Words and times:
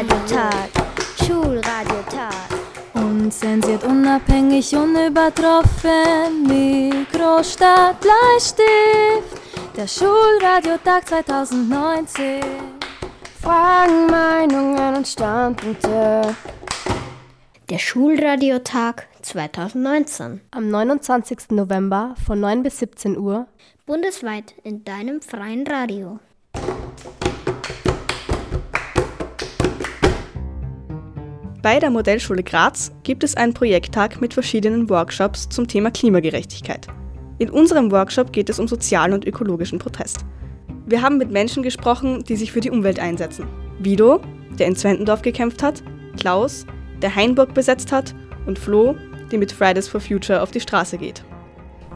Schulradiotag, 0.00 0.70
Schulradiotag. 1.26 2.48
Unzensiert, 2.94 3.84
unabhängig, 3.84 4.74
unübertroffen, 4.74 6.46
Mikrostadt, 6.46 8.00
Bleistift, 8.00 8.66
der 9.76 9.86
Schulradiotag 9.86 11.06
2019. 11.06 12.40
Fragen, 13.42 14.06
Meinungen 14.06 14.96
und 14.96 15.06
Standpunkte. 15.06 16.34
Der 17.68 17.78
Schulradiotag 17.78 19.06
2019. 19.20 20.40
Am 20.50 20.70
29. 20.70 21.50
November 21.50 22.14
von 22.24 22.40
9 22.40 22.62
bis 22.62 22.78
17 22.78 23.18
Uhr. 23.18 23.48
Bundesweit 23.84 24.54
in 24.64 24.82
deinem 24.82 25.20
freien 25.20 25.66
Radio. 25.66 26.20
Bei 31.62 31.78
der 31.78 31.90
Modellschule 31.90 32.42
Graz 32.42 32.90
gibt 33.02 33.22
es 33.22 33.36
einen 33.36 33.52
Projekttag 33.52 34.18
mit 34.22 34.32
verschiedenen 34.32 34.88
Workshops 34.88 35.46
zum 35.46 35.68
Thema 35.68 35.90
Klimagerechtigkeit. 35.90 36.86
In 37.38 37.50
unserem 37.50 37.90
Workshop 37.90 38.32
geht 38.32 38.48
es 38.48 38.58
um 38.58 38.66
sozialen 38.66 39.12
und 39.12 39.26
ökologischen 39.26 39.78
Protest. 39.78 40.24
Wir 40.86 41.02
haben 41.02 41.18
mit 41.18 41.30
Menschen 41.30 41.62
gesprochen, 41.62 42.24
die 42.24 42.36
sich 42.36 42.50
für 42.50 42.60
die 42.60 42.70
Umwelt 42.70 42.98
einsetzen. 42.98 43.46
Vido, 43.78 44.22
der 44.58 44.68
in 44.68 44.76
Zwentendorf 44.76 45.20
gekämpft 45.20 45.62
hat, 45.62 45.82
Klaus, 46.18 46.64
der 47.02 47.14
Hainburg 47.14 47.52
besetzt 47.52 47.92
hat 47.92 48.14
und 48.46 48.58
Flo, 48.58 48.96
die 49.30 49.36
mit 49.36 49.52
Fridays 49.52 49.86
for 49.86 50.00
Future 50.00 50.40
auf 50.40 50.52
die 50.52 50.60
Straße 50.60 50.96
geht. 50.96 51.24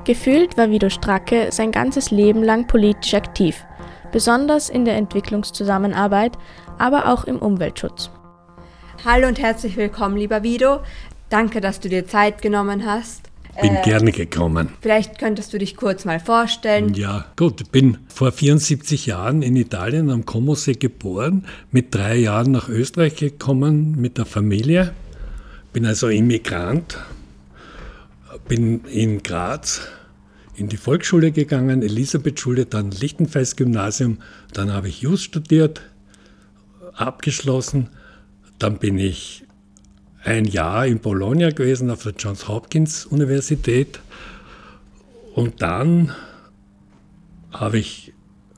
Gefühlt 0.05 0.59
war 0.59 0.69
Vido 0.69 0.91
Stracke 0.91 1.47
sein 1.51 1.73
ganzes 1.73 2.11
Leben 2.11 2.43
lang 2.43 2.67
politisch 2.67 3.15
aktiv, 3.15 3.65
besonders 4.13 4.69
in 4.69 4.85
der 4.85 4.97
Entwicklungszusammenarbeit, 4.97 6.37
aber 6.77 7.11
auch 7.11 7.25
im 7.25 7.39
Umweltschutz. 7.39 8.11
Hallo 9.07 9.29
und 9.29 9.39
herzlich 9.39 9.77
willkommen, 9.77 10.17
lieber 10.17 10.43
Vido. 10.43 10.81
Danke, 11.29 11.61
dass 11.61 11.79
du 11.79 11.91
dir 11.91 12.07
Zeit 12.07 12.41
genommen 12.41 12.87
hast. 12.87 13.29
Bin 13.61 13.77
äh, 13.77 13.83
gerne 13.83 14.13
gekommen. 14.13 14.71
Vielleicht 14.81 15.19
könntest 15.19 15.53
du 15.53 15.59
dich 15.59 15.77
kurz 15.77 16.07
mal 16.07 16.19
vorstellen. 16.19 16.95
Ja, 16.95 17.27
gut. 17.37 17.61
Ich 17.61 17.69
bin 17.69 17.99
vor 18.09 18.33
74 18.33 19.05
Jahren 19.05 19.43
in 19.43 19.57
Italien 19.57 20.09
am 20.09 20.25
Comosee 20.25 20.73
geboren, 20.73 21.45
mit 21.71 21.95
drei 21.95 22.17
Jahren 22.17 22.53
nach 22.53 22.71
Österreich 22.71 23.17
gekommen 23.17 23.95
mit 24.01 24.17
der 24.17 24.25
Familie. 24.25 24.95
Bin 25.75 25.85
also 25.85 26.09
Immigrant, 26.09 26.97
bin 28.49 28.87
in 28.87 29.23
Graz 29.23 29.83
in 30.57 30.71
die 30.71 30.79
Volksschule 30.79 31.31
gegangen, 31.31 31.83
Elisabethschule, 31.83 32.65
dann 32.65 32.91
Lichtenfels 32.91 33.55
Gymnasium, 33.57 34.17
dann 34.55 34.73
habe 34.73 34.89
ich 34.89 35.03
Just 35.03 35.25
studiert, 35.25 35.83
abgeschlossen 36.95 37.91
dann 38.59 38.79
bin 38.79 38.99
ich 38.99 39.45
ein 40.23 40.45
Jahr 40.45 40.87
in 40.87 41.01
Bologna 41.01 41.51
gewesen 41.51 41.91
auf 41.91 42.03
der 42.03 42.15
Johns 42.19 42.49
Hopkins 42.49 43.07
Universität 43.07 44.01
und 45.35 45.61
dann 45.63 46.15
habe 47.51 47.79
ich, 47.79 48.13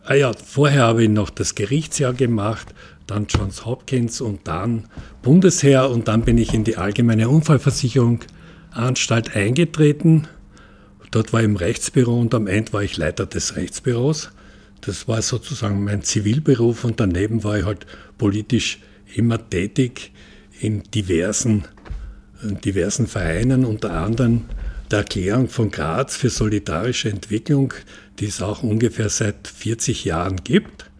ah 0.04 0.14
ja, 0.14 0.32
vorher 0.32 0.82
habe 0.82 1.04
ich 1.04 1.08
noch 1.08 1.30
das 1.30 1.54
Gerichtsjahr 1.54 2.14
gemacht, 2.14 2.74
dann 3.06 3.26
Johns 3.28 3.64
Hopkins 3.64 4.20
und 4.20 4.46
dann 4.46 4.84
Bundesheer 5.22 5.90
und 5.90 6.08
dann 6.08 6.22
bin 6.22 6.38
ich 6.38 6.54
in 6.54 6.64
die 6.64 6.76
Allgemeine 6.76 7.28
Unfallversicherung 7.28 8.20
Anstalt 8.70 9.34
eingetreten. 9.34 10.28
Dort 11.10 11.32
war 11.32 11.40
ich 11.40 11.46
im 11.46 11.56
Rechtsbüro 11.56 12.18
und 12.18 12.34
am 12.34 12.46
Ende 12.46 12.72
war 12.72 12.82
ich 12.82 12.96
Leiter 12.96 13.26
des 13.26 13.56
Rechtsbüros. 13.56 14.30
Das 14.82 15.08
war 15.08 15.22
sozusagen 15.22 15.82
mein 15.82 16.02
Zivilberuf 16.02 16.84
und 16.84 17.00
daneben 17.00 17.42
war 17.42 17.58
ich 17.58 17.64
halt 17.64 17.86
politisch 18.18 18.80
immer 19.16 19.48
tätig 19.48 20.12
in 20.60 20.82
diversen, 20.94 21.64
in 22.42 22.60
diversen 22.60 23.06
Vereinen, 23.06 23.64
unter 23.64 23.92
anderem 23.92 24.44
der 24.90 25.00
Erklärung 25.00 25.48
von 25.48 25.70
Graz 25.70 26.16
für 26.16 26.30
solidarische 26.30 27.10
Entwicklung, 27.10 27.74
die 28.18 28.26
es 28.26 28.40
auch 28.42 28.62
ungefähr 28.62 29.08
seit 29.08 29.48
40 29.48 30.04
Jahren 30.04 30.36
gibt 30.44 30.90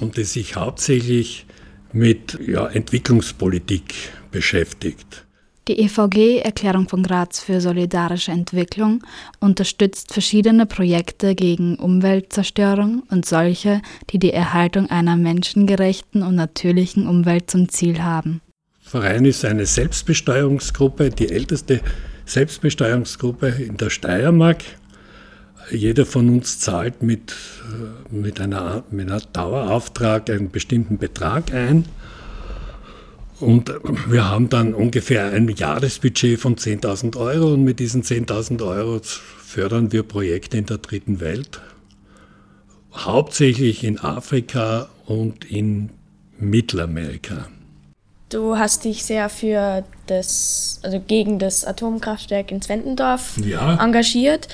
und 0.00 0.16
die 0.16 0.24
sich 0.24 0.56
hauptsächlich 0.56 1.46
mit 1.92 2.38
ja, 2.46 2.66
Entwicklungspolitik 2.66 3.94
beschäftigt. 4.30 5.25
Die 5.68 5.80
EVG 5.80 6.42
Erklärung 6.44 6.88
von 6.88 7.02
Graz 7.02 7.40
für 7.40 7.60
solidarische 7.60 8.30
Entwicklung 8.30 9.02
unterstützt 9.40 10.12
verschiedene 10.12 10.64
Projekte 10.64 11.34
gegen 11.34 11.74
Umweltzerstörung 11.74 13.02
und 13.10 13.26
solche, 13.26 13.82
die 14.10 14.20
die 14.20 14.32
Erhaltung 14.32 14.88
einer 14.88 15.16
menschengerechten 15.16 16.22
und 16.22 16.36
natürlichen 16.36 17.08
Umwelt 17.08 17.50
zum 17.50 17.68
Ziel 17.68 18.00
haben. 18.00 18.40
Verein 18.80 19.24
ist 19.24 19.44
eine 19.44 19.66
Selbstbesteuerungsgruppe, 19.66 21.10
die 21.10 21.30
älteste 21.30 21.80
Selbstbesteuerungsgruppe 22.26 23.48
in 23.48 23.76
der 23.76 23.90
Steiermark. 23.90 24.62
Jeder 25.72 26.06
von 26.06 26.28
uns 26.28 26.60
zahlt 26.60 27.02
mit, 27.02 27.32
äh, 27.32 28.14
mit, 28.14 28.40
einer, 28.40 28.84
mit 28.92 29.10
einem 29.10 29.22
Dauerauftrag 29.32 30.30
einen 30.30 30.52
bestimmten 30.52 30.98
Betrag 30.98 31.52
ein. 31.52 31.86
Und 33.38 33.70
wir 34.08 34.30
haben 34.30 34.48
dann 34.48 34.72
ungefähr 34.72 35.26
ein 35.26 35.48
Jahresbudget 35.48 36.40
von 36.40 36.56
10.000 36.56 37.16
Euro 37.16 37.52
und 37.52 37.64
mit 37.64 37.80
diesen 37.80 38.02
10.000 38.02 38.66
Euro 38.66 39.00
fördern 39.02 39.92
wir 39.92 40.02
Projekte 40.04 40.56
in 40.56 40.66
der 40.66 40.78
dritten 40.78 41.20
Welt, 41.20 41.60
hauptsächlich 42.94 43.84
in 43.84 43.98
Afrika 43.98 44.88
und 45.04 45.44
in 45.44 45.90
Mittelamerika. 46.38 47.48
Du 48.28 48.58
hast 48.58 48.84
dich 48.84 49.04
sehr 49.04 49.28
für 49.28 49.84
das, 50.08 50.80
also 50.82 50.98
gegen 50.98 51.38
das 51.38 51.64
Atomkraftwerk 51.64 52.50
in 52.50 52.60
Zwentendorf 52.60 53.36
ja. 53.44 53.80
engagiert. 53.80 54.48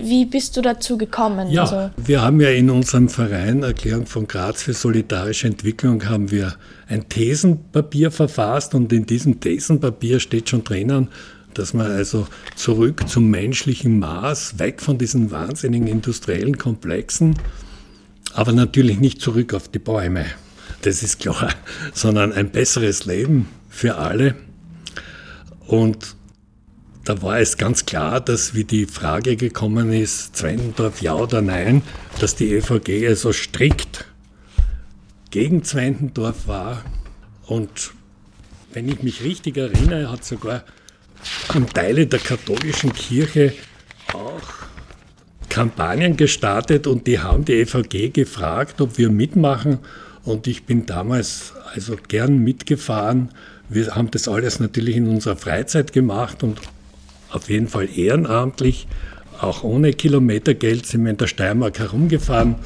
Wie 0.00 0.24
bist 0.24 0.56
du 0.56 0.62
dazu 0.62 0.96
gekommen? 0.96 1.50
Ja, 1.50 1.62
also 1.62 1.90
wir 1.96 2.22
haben 2.22 2.40
ja 2.40 2.50
in 2.50 2.70
unserem 2.70 3.08
Verein 3.08 3.64
Erklärung 3.64 4.06
von 4.06 4.28
Graz 4.28 4.62
für 4.62 4.72
solidarische 4.72 5.48
Entwicklung 5.48 6.08
haben 6.08 6.30
wir 6.30 6.54
ein 6.86 7.08
Thesenpapier 7.08 8.12
verfasst 8.12 8.76
und 8.76 8.92
in 8.92 9.04
diesem 9.04 9.40
Thesenpapier 9.40 10.20
steht 10.20 10.48
schon 10.48 10.62
drinnen, 10.62 11.08
dass 11.54 11.74
man 11.74 11.90
also 11.90 12.28
zurück 12.54 13.08
zum 13.08 13.30
menschlichen 13.30 13.98
Maß, 13.98 14.60
weg 14.60 14.80
von 14.80 14.96
diesen 14.96 15.32
wahnsinnigen 15.32 15.88
industriellen 15.88 16.56
Komplexen, 16.56 17.34
aber 18.32 18.52
natürlich 18.52 19.00
nicht 19.00 19.20
zurück 19.20 19.54
auf 19.54 19.66
die 19.66 19.80
Bäume 19.80 20.26
das 20.82 21.02
ist 21.02 21.20
klar, 21.20 21.54
sondern 21.92 22.32
ein 22.32 22.50
besseres 22.50 23.04
Leben 23.04 23.48
für 23.68 23.96
alle. 23.96 24.34
Und 25.66 26.16
da 27.04 27.22
war 27.22 27.40
es 27.40 27.56
ganz 27.56 27.86
klar, 27.86 28.20
dass 28.20 28.54
wie 28.54 28.64
die 28.64 28.86
Frage 28.86 29.36
gekommen 29.36 29.92
ist, 29.92 30.36
Zwentendorf 30.36 31.00
ja 31.00 31.14
oder 31.14 31.40
nein, 31.40 31.82
dass 32.20 32.36
die 32.36 32.54
EVG 32.54 33.08
also 33.08 33.32
strikt 33.32 34.04
gegen 35.30 35.64
Zwentendorf 35.64 36.46
war. 36.46 36.84
Und 37.46 37.92
wenn 38.72 38.88
ich 38.88 39.02
mich 39.02 39.22
richtig 39.22 39.56
erinnere, 39.56 40.10
hat 40.10 40.24
sogar 40.24 40.64
Teile 41.74 42.06
der 42.06 42.18
katholischen 42.18 42.92
Kirche 42.92 43.54
auch 44.12 44.68
Kampagnen 45.48 46.16
gestartet 46.16 46.86
und 46.86 47.06
die 47.06 47.18
haben 47.18 47.44
die 47.44 47.54
EVG 47.54 48.10
gefragt, 48.10 48.80
ob 48.80 48.98
wir 48.98 49.10
mitmachen 49.10 49.78
und 50.28 50.46
ich 50.46 50.64
bin 50.64 50.84
damals 50.84 51.54
also 51.74 51.96
gern 52.06 52.38
mitgefahren. 52.38 53.30
Wir 53.68 53.94
haben 53.94 54.10
das 54.10 54.28
alles 54.28 54.60
natürlich 54.60 54.96
in 54.96 55.08
unserer 55.08 55.36
Freizeit 55.36 55.92
gemacht 55.92 56.42
und 56.42 56.60
auf 57.30 57.48
jeden 57.48 57.68
Fall 57.68 57.88
ehrenamtlich. 57.94 58.86
Auch 59.40 59.64
ohne 59.64 59.92
Kilometergeld 59.92 60.84
sind 60.84 61.04
wir 61.04 61.12
in 61.12 61.16
der 61.16 61.28
Steiermark 61.28 61.78
herumgefahren 61.78 62.56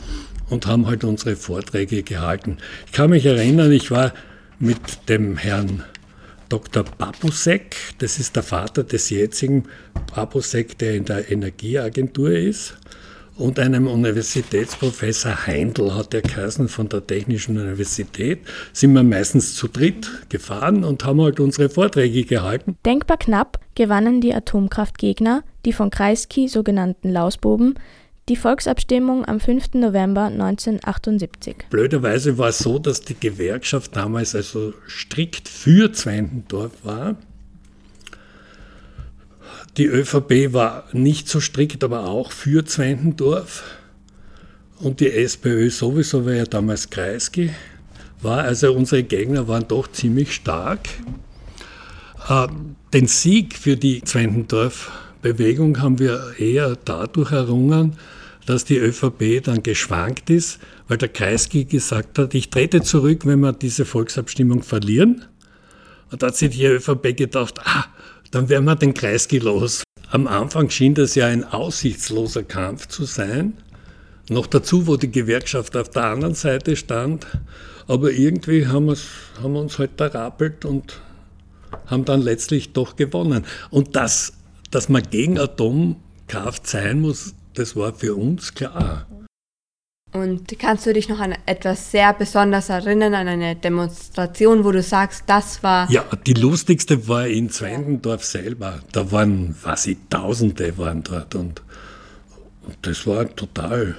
und 0.50 0.67
haben 0.67 0.87
halt 0.87 1.05
unsere 1.05 1.37
Vorträge 1.37 2.03
gehalten. 2.03 2.59
Ich 2.87 2.93
kann 2.93 3.11
mich 3.11 3.26
erinnern, 3.26 3.70
ich 3.70 3.91
war 3.91 4.12
mit 4.59 5.09
dem 5.09 5.37
Herrn 5.37 5.85
Dr. 6.49 6.85
Babusek, 6.85 7.76
das 7.99 8.19
ist 8.19 8.37
der 8.37 8.43
Vater 8.43 8.85
des 8.85 9.09
jetzigen 9.11 9.64
Babusek, 10.14 10.79
der 10.79 10.94
in 10.97 11.05
der 11.05 11.31
Energieagentur 11.31 12.31
ist 12.32 12.75
und 13.37 13.58
einem 13.58 13.87
Universitätsprofessor 13.87 15.46
Heindl 15.46 15.94
hat 15.94 16.14
er 16.14 16.23
geheißen 16.23 16.69
von 16.69 16.88
der 16.88 17.06
Technischen 17.06 17.58
Universität, 17.58 18.40
sind 18.73 18.93
wir 18.93 19.02
meistens 19.02 19.55
zu 19.55 19.69
dritt 19.69 20.08
gefahren 20.29 20.84
und 20.84 21.05
haben 21.05 21.20
halt 21.20 21.40
unsere 21.40 21.69
Vorträge 21.69 22.25
gehalten. 22.25 22.76
Denkbar 22.84 23.17
knapp 23.17 23.58
gewannen 23.75 24.20
die 24.20 24.34
Atomkraftgegner, 24.34 25.44
die 25.64 25.73
von 25.73 25.90
Kreisky 25.90 26.49
sogenannten 26.49 27.11
Lausbuben, 27.11 27.75
die 28.29 28.37
Volksabstimmung 28.37 29.25
am 29.25 29.40
5. 29.40 29.75
November 29.75 30.25
1978. 30.25 31.56
Blöderweise 31.70 32.38
war 32.38 32.50
es 32.50 32.58
so, 32.58 32.78
dass 32.78 33.00
die 33.00 33.19
Gewerkschaft 33.19 33.96
damals 33.96 34.35
also 34.35 34.75
strikt 34.87 35.49
für 35.49 35.93
Zwentendorf 35.93 36.73
war 36.85 37.17
die 39.77 39.87
ÖVP 39.87 40.53
war 40.53 40.85
nicht 40.93 41.29
so 41.29 41.41
strikt, 41.41 41.83
aber 41.83 42.07
auch 42.07 42.33
für 42.33 42.65
Zwentendorf. 42.65 43.63
Und 44.79 45.01
die 45.01 45.11
SPÖ 45.11 45.71
sowieso, 45.71 46.27
weil 46.27 46.39
ja 46.39 46.45
damals 46.45 46.91
Kreisky 46.91 47.51
war, 48.21 48.45
also 48.45 48.73
unsere 48.73 49.03
Gegner 49.03 49.49
waren 49.49 49.67
doch 49.69 49.91
ziemlich 49.91 50.35
stark. 50.35 50.89
Äh, 52.29 52.49
den 52.93 53.07
Sieg 53.07 53.55
für 53.55 53.77
die 53.77 54.03
Zwentendorf-Bewegung 54.03 55.81
haben 55.81 55.99
wir 55.99 56.35
eher 56.39 56.77
dadurch 56.85 57.33
errungen, 57.33 57.97
dass 58.45 58.65
die 58.65 58.77
ÖVP 58.77 59.43
dann 59.43 59.63
geschwankt 59.63 60.29
ist, 60.31 60.59
weil 60.89 60.99
der 60.99 61.09
Kreisky 61.09 61.65
gesagt 61.65 62.19
hat, 62.19 62.35
ich 62.35 62.51
trete 62.51 62.83
zurück, 62.83 63.25
wenn 63.25 63.41
wir 63.41 63.53
diese 63.53 63.85
Volksabstimmung 63.85 64.63
verlieren. 64.63 65.25
Und 66.11 66.23
da 66.23 66.27
hat 66.27 66.37
sich 66.37 66.51
die 66.51 66.67
ÖVP 66.67 67.17
gedacht, 67.17 67.61
ah, 67.65 67.87
dann 68.32 68.49
werden 68.49 68.64
wir 68.64 68.75
den 68.76 68.94
Kreisky 68.94 69.38
los. 69.38 69.84
Am 70.11 70.26
Anfang 70.26 70.69
schien 70.70 70.94
das 70.94 71.14
ja 71.14 71.26
ein 71.26 71.44
aussichtsloser 71.44 72.43
Kampf 72.43 72.88
zu 72.88 73.05
sein. 73.05 73.55
Noch 74.29 74.46
dazu, 74.46 74.87
wo 74.87 74.96
die 74.96 75.11
Gewerkschaft 75.11 75.76
auf 75.76 75.90
der 75.90 76.05
anderen 76.05 76.34
Seite 76.34 76.75
stand. 76.75 77.26
Aber 77.87 78.11
irgendwie 78.11 78.67
haben, 78.67 78.94
haben 79.40 79.52
wir 79.52 79.61
uns 79.61 79.79
halt 79.79 79.93
da 79.99 80.06
rappelt 80.06 80.64
und 80.64 81.00
haben 81.87 82.05
dann 82.05 82.23
letztlich 82.23 82.73
doch 82.73 82.96
gewonnen. 82.96 83.44
Und 83.70 83.96
dass, 83.96 84.32
dass 84.70 84.88
man 84.88 85.02
gegen 85.02 85.38
Atomkraft 85.38 86.67
sein 86.67 87.00
muss, 87.00 87.35
das 87.55 87.76
war 87.76 87.94
für 87.94 88.14
uns 88.14 88.55
klar. 88.55 89.06
Und 90.12 90.59
kannst 90.59 90.85
du 90.85 90.93
dich 90.93 91.09
noch 91.09 91.20
an 91.20 91.35
etwas 91.47 91.91
sehr 91.91 92.12
Besonderes 92.12 92.69
erinnern, 92.69 93.14
an 93.14 93.29
eine 93.29 93.56
Demonstration, 93.56 94.62
wo 94.62 94.70
du 94.70 94.82
sagst, 94.82 95.25
das 95.26 95.62
war. 95.62 95.91
Ja, 95.91 96.05
die 96.26 96.35
lustigste 96.35 97.09
war 97.09 97.26
in 97.26 97.49
Zwendendorf 97.49 98.23
selber. 98.23 98.81
Da 98.93 99.11
waren, 99.11 99.56
ich, 99.87 99.97
Tausende 100.11 100.76
waren 100.76 101.03
dort 101.03 101.35
und, 101.35 101.62
und 102.67 102.76
das 102.82 103.06
war 103.06 103.35
total. 103.35 103.97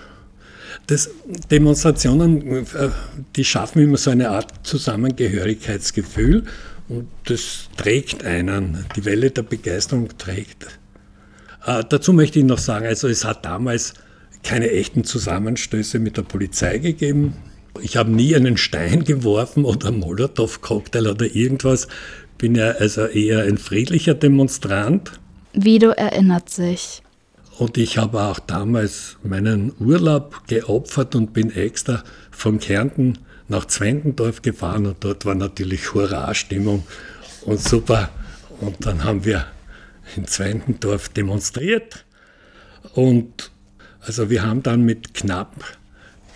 Das, 0.86 1.10
Demonstrationen, 1.50 2.66
äh, 2.66 2.90
die 3.36 3.44
schaffen 3.44 3.82
immer 3.82 3.98
so 3.98 4.12
eine 4.12 4.30
Art 4.30 4.52
Zusammengehörigkeitsgefühl 4.64 6.44
und 6.90 7.08
das 7.26 7.70
trägt 7.76 8.24
einen. 8.24 8.86
Die 8.96 9.06
Welle 9.06 9.32
der 9.32 9.44
Begeisterung 9.44 10.10
trägt. 10.20 10.80
Äh, 11.66 11.84
dazu 11.90 12.14
möchte 12.14 12.38
ich 12.38 12.46
noch 12.46 12.60
sagen, 12.60 12.86
also 12.86 13.08
es 13.08 13.26
hat 13.26 13.46
damals 13.46 13.96
keine 14.44 14.70
echten 14.72 15.04
Zusammenstöße 15.04 16.00
mit 16.00 16.18
der 16.18 16.24
Polizei 16.24 16.78
gegeben. 16.78 17.36
Ich 17.82 17.98
habe 17.98 18.12
nie 18.12 18.36
einen 18.36 18.58
Stein 18.58 19.04
geworfen 19.06 19.66
oder 19.66 19.88
einen 19.88 20.00
Molotow-Cocktail 20.00 21.08
oder 21.08 21.26
irgendwas. 21.26 21.88
Bin 22.38 22.56
ja 22.56 22.72
also 22.72 23.06
eher 23.06 23.44
ein 23.44 23.58
friedlicher 23.58 24.14
Demonstrant. 24.14 25.20
Vido 25.54 25.90
erinnert 25.92 26.50
sich. 26.50 27.02
Und 27.60 27.78
ich 27.78 27.98
habe 27.98 28.22
auch 28.22 28.40
damals 28.40 29.18
meinen 29.24 29.74
Urlaub 29.80 30.48
geopfert 30.48 31.16
und 31.16 31.34
bin 31.34 31.52
extra 31.52 32.04
von 32.32 32.60
Kärnten 32.60 33.20
nach 33.48 33.66
Zwentendorf 33.66 34.42
gefahren 34.42 34.88
und 34.88 34.98
dort 35.02 35.26
war 35.26 35.36
natürlich 35.36 35.94
Hurra-Stimmung 35.94 36.84
und 37.46 37.60
super. 37.62 38.10
Und 38.60 38.86
dann 38.86 39.04
haben 39.04 39.24
wir 39.26 39.46
in 40.16 40.26
Zwentendorf 40.26 41.10
demonstriert 41.10 42.06
und 42.96 43.52
also 44.06 44.30
wir 44.30 44.44
haben 44.44 44.64
dann 44.64 44.84
mit 44.84 45.14
knapp, 45.14 45.78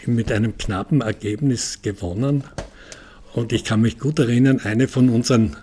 mit 0.05 0.31
einem 0.31 0.57
knappen 0.57 1.01
Ergebnis 1.01 1.81
gewonnen. 1.81 2.43
Und 3.33 3.51
ich 3.53 3.63
kann 3.63 3.81
mich 3.81 3.99
gut 3.99 4.19
erinnern, 4.19 4.61
eine 4.63 4.87
von 4.87 5.09
unseren 5.09 5.57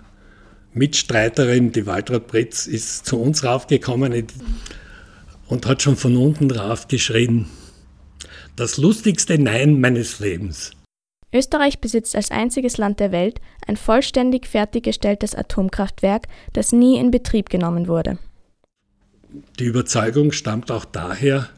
Mitstreiterinnen, 0.73 1.71
die 1.71 1.85
Waltraud 1.85 2.27
Britz, 2.27 2.67
ist 2.67 3.05
zu 3.05 3.19
uns 3.19 3.43
raufgekommen 3.43 4.27
und 5.47 5.65
hat 5.65 5.81
schon 5.81 5.95
von 5.95 6.15
unten 6.15 6.51
rauf 6.51 6.87
geschrien, 6.87 7.47
das 8.55 8.77
lustigste 8.77 9.37
Nein 9.37 9.79
meines 9.79 10.19
Lebens. 10.19 10.71
Österreich 11.33 11.79
besitzt 11.79 12.15
als 12.15 12.31
einziges 12.31 12.77
Land 12.77 12.99
der 12.99 13.11
Welt 13.11 13.41
ein 13.67 13.75
vollständig 13.75 14.47
fertiggestelltes 14.47 15.35
Atomkraftwerk, 15.35 16.27
das 16.53 16.71
nie 16.71 16.97
in 16.97 17.11
Betrieb 17.11 17.49
genommen 17.49 17.87
wurde. 17.87 18.17
Die 19.59 19.65
Überzeugung 19.65 20.31
stammt 20.31 20.71
auch 20.71 20.85
daher, 20.85 21.49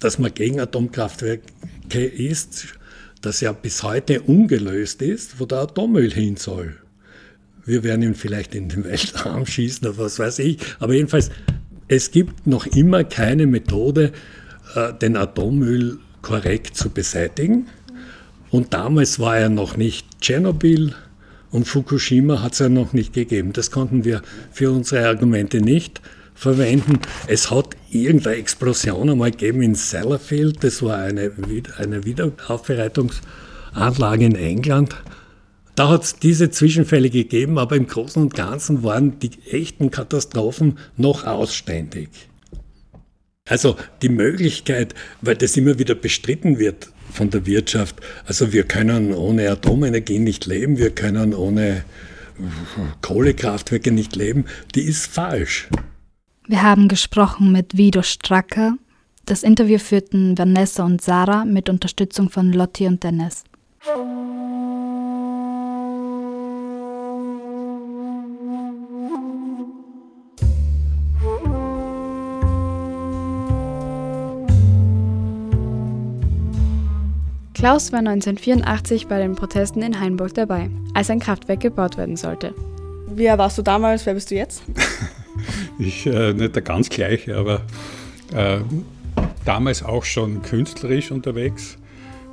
dass 0.00 0.18
man 0.18 0.32
gegen 0.32 0.60
Atomkraftwerke 0.60 2.04
ist, 2.04 2.66
das 3.20 3.40
ja 3.40 3.52
bis 3.52 3.82
heute 3.82 4.20
ungelöst 4.22 5.02
ist, 5.02 5.40
wo 5.40 5.46
der 5.46 5.58
Atommüll 5.58 6.12
hin 6.12 6.36
soll. 6.36 6.76
Wir 7.64 7.82
werden 7.82 8.02
ihn 8.02 8.14
vielleicht 8.14 8.54
in 8.54 8.68
den 8.68 8.84
Weltraum 8.84 9.46
schießen 9.46 9.88
oder 9.88 9.98
was 9.98 10.18
weiß 10.18 10.38
ich. 10.40 10.58
Aber 10.78 10.94
jedenfalls, 10.94 11.30
es 11.88 12.10
gibt 12.10 12.46
noch 12.46 12.66
immer 12.66 13.04
keine 13.04 13.46
Methode, 13.46 14.12
äh, 14.74 14.92
den 14.94 15.16
Atommüll 15.16 15.98
korrekt 16.22 16.76
zu 16.76 16.90
beseitigen. 16.90 17.66
Und 18.50 18.74
damals 18.74 19.18
war 19.18 19.36
er 19.36 19.48
noch 19.48 19.76
nicht 19.76 20.20
Tschernobyl 20.20 20.94
und 21.50 21.66
Fukushima 21.66 22.42
hat 22.42 22.52
es 22.52 22.58
ja 22.58 22.68
noch 22.68 22.92
nicht 22.92 23.12
gegeben. 23.12 23.52
Das 23.52 23.70
konnten 23.70 24.04
wir 24.04 24.22
für 24.52 24.70
unsere 24.70 25.06
Argumente 25.08 25.60
nicht 25.60 26.00
verwenden. 26.34 26.98
Es 27.26 27.50
hat 27.50 27.76
irgendeine 27.90 28.36
Explosion 28.36 29.10
einmal 29.10 29.30
gegeben 29.30 29.62
in 29.62 29.74
Sellafield, 29.74 30.62
das 30.64 30.82
war 30.82 30.98
eine, 30.98 31.30
eine 31.78 32.04
Wiederaufbereitungsanlage 32.04 34.24
in 34.24 34.34
England. 34.34 34.96
Da 35.76 35.88
hat 35.88 36.04
es 36.04 36.16
diese 36.16 36.50
Zwischenfälle 36.50 37.10
gegeben, 37.10 37.58
aber 37.58 37.76
im 37.76 37.88
Großen 37.88 38.22
und 38.22 38.34
Ganzen 38.34 38.84
waren 38.84 39.18
die 39.18 39.32
echten 39.50 39.90
Katastrophen 39.90 40.78
noch 40.96 41.24
ausständig. 41.24 42.10
Also 43.48 43.76
die 44.00 44.08
Möglichkeit, 44.08 44.94
weil 45.20 45.36
das 45.36 45.56
immer 45.56 45.78
wieder 45.78 45.94
bestritten 45.94 46.58
wird 46.58 46.88
von 47.12 47.30
der 47.30 47.46
Wirtschaft, 47.46 47.96
also 48.24 48.52
wir 48.52 48.64
können 48.64 49.12
ohne 49.12 49.50
Atomenergie 49.50 50.18
nicht 50.18 50.46
leben, 50.46 50.78
wir 50.78 50.90
können 50.90 51.34
ohne 51.34 51.84
Kohlekraftwerke 53.02 53.92
nicht 53.92 54.16
leben, 54.16 54.46
die 54.74 54.82
ist 54.82 55.06
falsch. 55.06 55.68
Wir 56.46 56.62
haben 56.62 56.88
gesprochen 56.88 57.52
mit 57.52 57.78
Vido 57.78 58.02
Stracker. 58.02 58.74
Das 59.24 59.42
Interview 59.42 59.78
führten 59.78 60.36
Vanessa 60.36 60.84
und 60.84 61.00
Sarah 61.00 61.46
mit 61.46 61.70
Unterstützung 61.70 62.28
von 62.28 62.52
Lotti 62.52 62.86
und 62.86 63.02
Dennis. 63.02 63.44
Klaus 77.54 77.90
war 77.90 78.00
1984 78.00 79.06
bei 79.06 79.18
den 79.18 79.34
Protesten 79.34 79.80
in 79.80 79.98
Hainburg 79.98 80.34
dabei, 80.34 80.68
als 80.92 81.08
ein 81.08 81.20
Kraftwerk 81.20 81.60
gebaut 81.60 81.96
werden 81.96 82.18
sollte. 82.18 82.54
Wer 83.06 83.38
warst 83.38 83.56
du 83.56 83.62
damals? 83.62 84.04
Wer 84.04 84.12
bist 84.12 84.30
du 84.30 84.34
jetzt? 84.34 84.62
Ich 85.78 86.06
äh, 86.06 86.32
nicht 86.32 86.54
der 86.54 86.62
ganz 86.62 86.88
gleiche, 86.88 87.36
aber 87.36 87.62
äh, 88.32 88.58
damals 89.44 89.82
auch 89.82 90.04
schon 90.04 90.42
künstlerisch 90.42 91.10
unterwegs. 91.10 91.78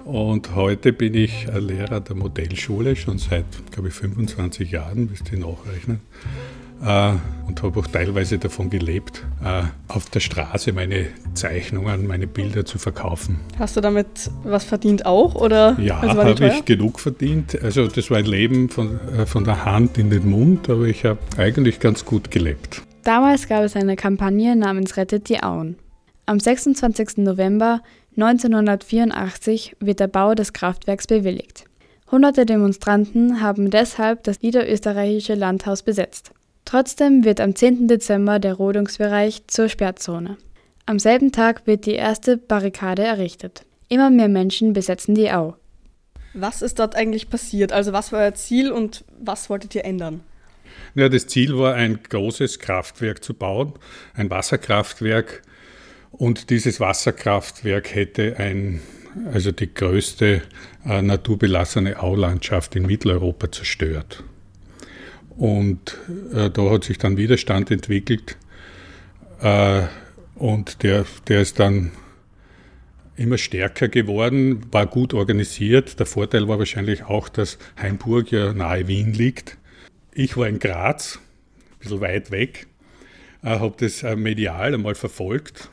Und 0.05 0.55
heute 0.55 0.93
bin 0.93 1.13
ich 1.13 1.47
Lehrer 1.53 1.99
der 1.99 2.15
Modellschule, 2.15 2.95
schon 2.95 3.17
seit, 3.19 3.45
glaube 3.71 3.89
ich, 3.89 3.93
25 3.93 4.71
Jahren, 4.71 5.09
müsst 5.09 5.31
ihr 5.31 5.39
nachrechnen. 5.39 6.01
Äh, 6.83 7.13
und 7.47 7.61
habe 7.61 7.79
auch 7.79 7.87
teilweise 7.87 8.39
davon 8.39 8.71
gelebt, 8.71 9.23
äh, 9.43 9.63
auf 9.87 10.09
der 10.09 10.19
Straße 10.19 10.73
meine 10.73 11.07
Zeichnungen, 11.35 12.07
meine 12.07 12.25
Bilder 12.25 12.65
zu 12.65 12.79
verkaufen. 12.79 13.39
Hast 13.59 13.77
du 13.77 13.81
damit 13.81 14.31
was 14.43 14.63
verdient 14.63 15.05
auch? 15.05 15.35
Oder? 15.35 15.77
Ja, 15.79 15.99
also 15.99 16.23
habe 16.23 16.47
ich 16.47 16.65
genug 16.65 16.99
verdient. 16.99 17.61
Also 17.61 17.87
das 17.87 18.09
war 18.09 18.17
ein 18.17 18.25
Leben 18.25 18.69
von, 18.69 18.99
äh, 19.15 19.25
von 19.27 19.43
der 19.43 19.63
Hand 19.63 19.99
in 19.99 20.09
den 20.09 20.27
Mund, 20.27 20.69
aber 20.69 20.85
ich 20.85 21.05
habe 21.05 21.19
eigentlich 21.37 21.79
ganz 21.79 22.03
gut 22.03 22.31
gelebt. 22.31 22.81
Damals 23.03 23.47
gab 23.47 23.63
es 23.63 23.75
eine 23.75 23.95
Kampagne 23.95 24.55
namens 24.55 24.95
Rettet 24.95 25.27
die 25.29 25.41
Auen. 25.41 25.77
Am 26.27 26.39
26. 26.39 27.17
November 27.17 27.81
1984 28.15 29.77
wird 29.79 29.99
der 29.99 30.07
Bau 30.07 30.35
des 30.35 30.53
Kraftwerks 30.53 31.07
bewilligt. 31.07 31.65
Hunderte 32.11 32.45
Demonstranten 32.45 33.41
haben 33.41 33.71
deshalb 33.71 34.23
das 34.23 34.41
niederösterreichische 34.41 35.33
Landhaus 35.33 35.81
besetzt. 35.81 36.31
Trotzdem 36.65 37.25
wird 37.25 37.41
am 37.41 37.55
10. 37.55 37.87
Dezember 37.87 38.37
der 38.37 38.53
Rodungsbereich 38.53 39.47
zur 39.47 39.67
Sperrzone. 39.67 40.37
Am 40.85 40.99
selben 40.99 41.31
Tag 41.31 41.65
wird 41.65 41.85
die 41.85 41.95
erste 41.95 42.37
Barrikade 42.37 43.03
errichtet. 43.03 43.65
Immer 43.87 44.09
mehr 44.09 44.29
Menschen 44.29 44.73
besetzen 44.73 45.15
die 45.15 45.31
Au. 45.31 45.55
Was 46.33 46.61
ist 46.61 46.79
dort 46.79 46.95
eigentlich 46.95 47.29
passiert? 47.29 47.71
Also 47.73 47.93
was 47.93 48.11
war 48.11 48.19
euer 48.21 48.35
Ziel 48.35 48.71
und 48.71 49.03
was 49.19 49.49
wolltet 49.49 49.75
ihr 49.75 49.85
ändern? 49.85 50.21
Ja, 50.93 51.07
das 51.07 51.27
Ziel 51.27 51.57
war, 51.57 51.75
ein 51.75 51.99
großes 52.03 52.59
Kraftwerk 52.59 53.23
zu 53.23 53.33
bauen, 53.33 53.73
ein 54.13 54.29
Wasserkraftwerk. 54.29 55.41
Und 56.11 56.49
dieses 56.49 56.81
Wasserkraftwerk 56.81 57.95
hätte 57.95 58.37
ein, 58.37 58.81
also 59.31 59.51
die 59.51 59.73
größte 59.73 60.41
äh, 60.85 61.01
naturbelassene 61.01 62.01
Aulandschaft 62.01 62.75
in 62.75 62.85
Mitteleuropa 62.85 63.51
zerstört. 63.51 64.23
Und 65.37 65.97
äh, 66.33 66.49
da 66.49 66.69
hat 66.69 66.83
sich 66.83 66.97
dann 66.97 67.15
Widerstand 67.15 67.71
entwickelt. 67.71 68.35
Äh, 69.41 69.83
und 70.35 70.83
der, 70.83 71.05
der 71.29 71.41
ist 71.41 71.59
dann 71.59 71.91
immer 73.15 73.37
stärker 73.37 73.87
geworden, 73.87 74.65
war 74.71 74.87
gut 74.87 75.13
organisiert. 75.13 75.99
Der 75.99 76.05
Vorteil 76.05 76.47
war 76.49 76.59
wahrscheinlich 76.59 77.03
auch, 77.03 77.29
dass 77.29 77.57
Hainburg 77.81 78.31
ja 78.31 78.51
nahe 78.53 78.87
Wien 78.87 79.13
liegt. 79.13 79.57
Ich 80.13 80.35
war 80.35 80.47
in 80.47 80.59
Graz, 80.59 81.19
ein 81.71 81.79
bisschen 81.79 82.01
weit 82.01 82.31
weg, 82.31 82.67
äh, 83.43 83.59
habe 83.59 83.75
das 83.77 84.03
äh, 84.03 84.15
medial 84.15 84.73
einmal 84.73 84.95
verfolgt. 84.95 85.69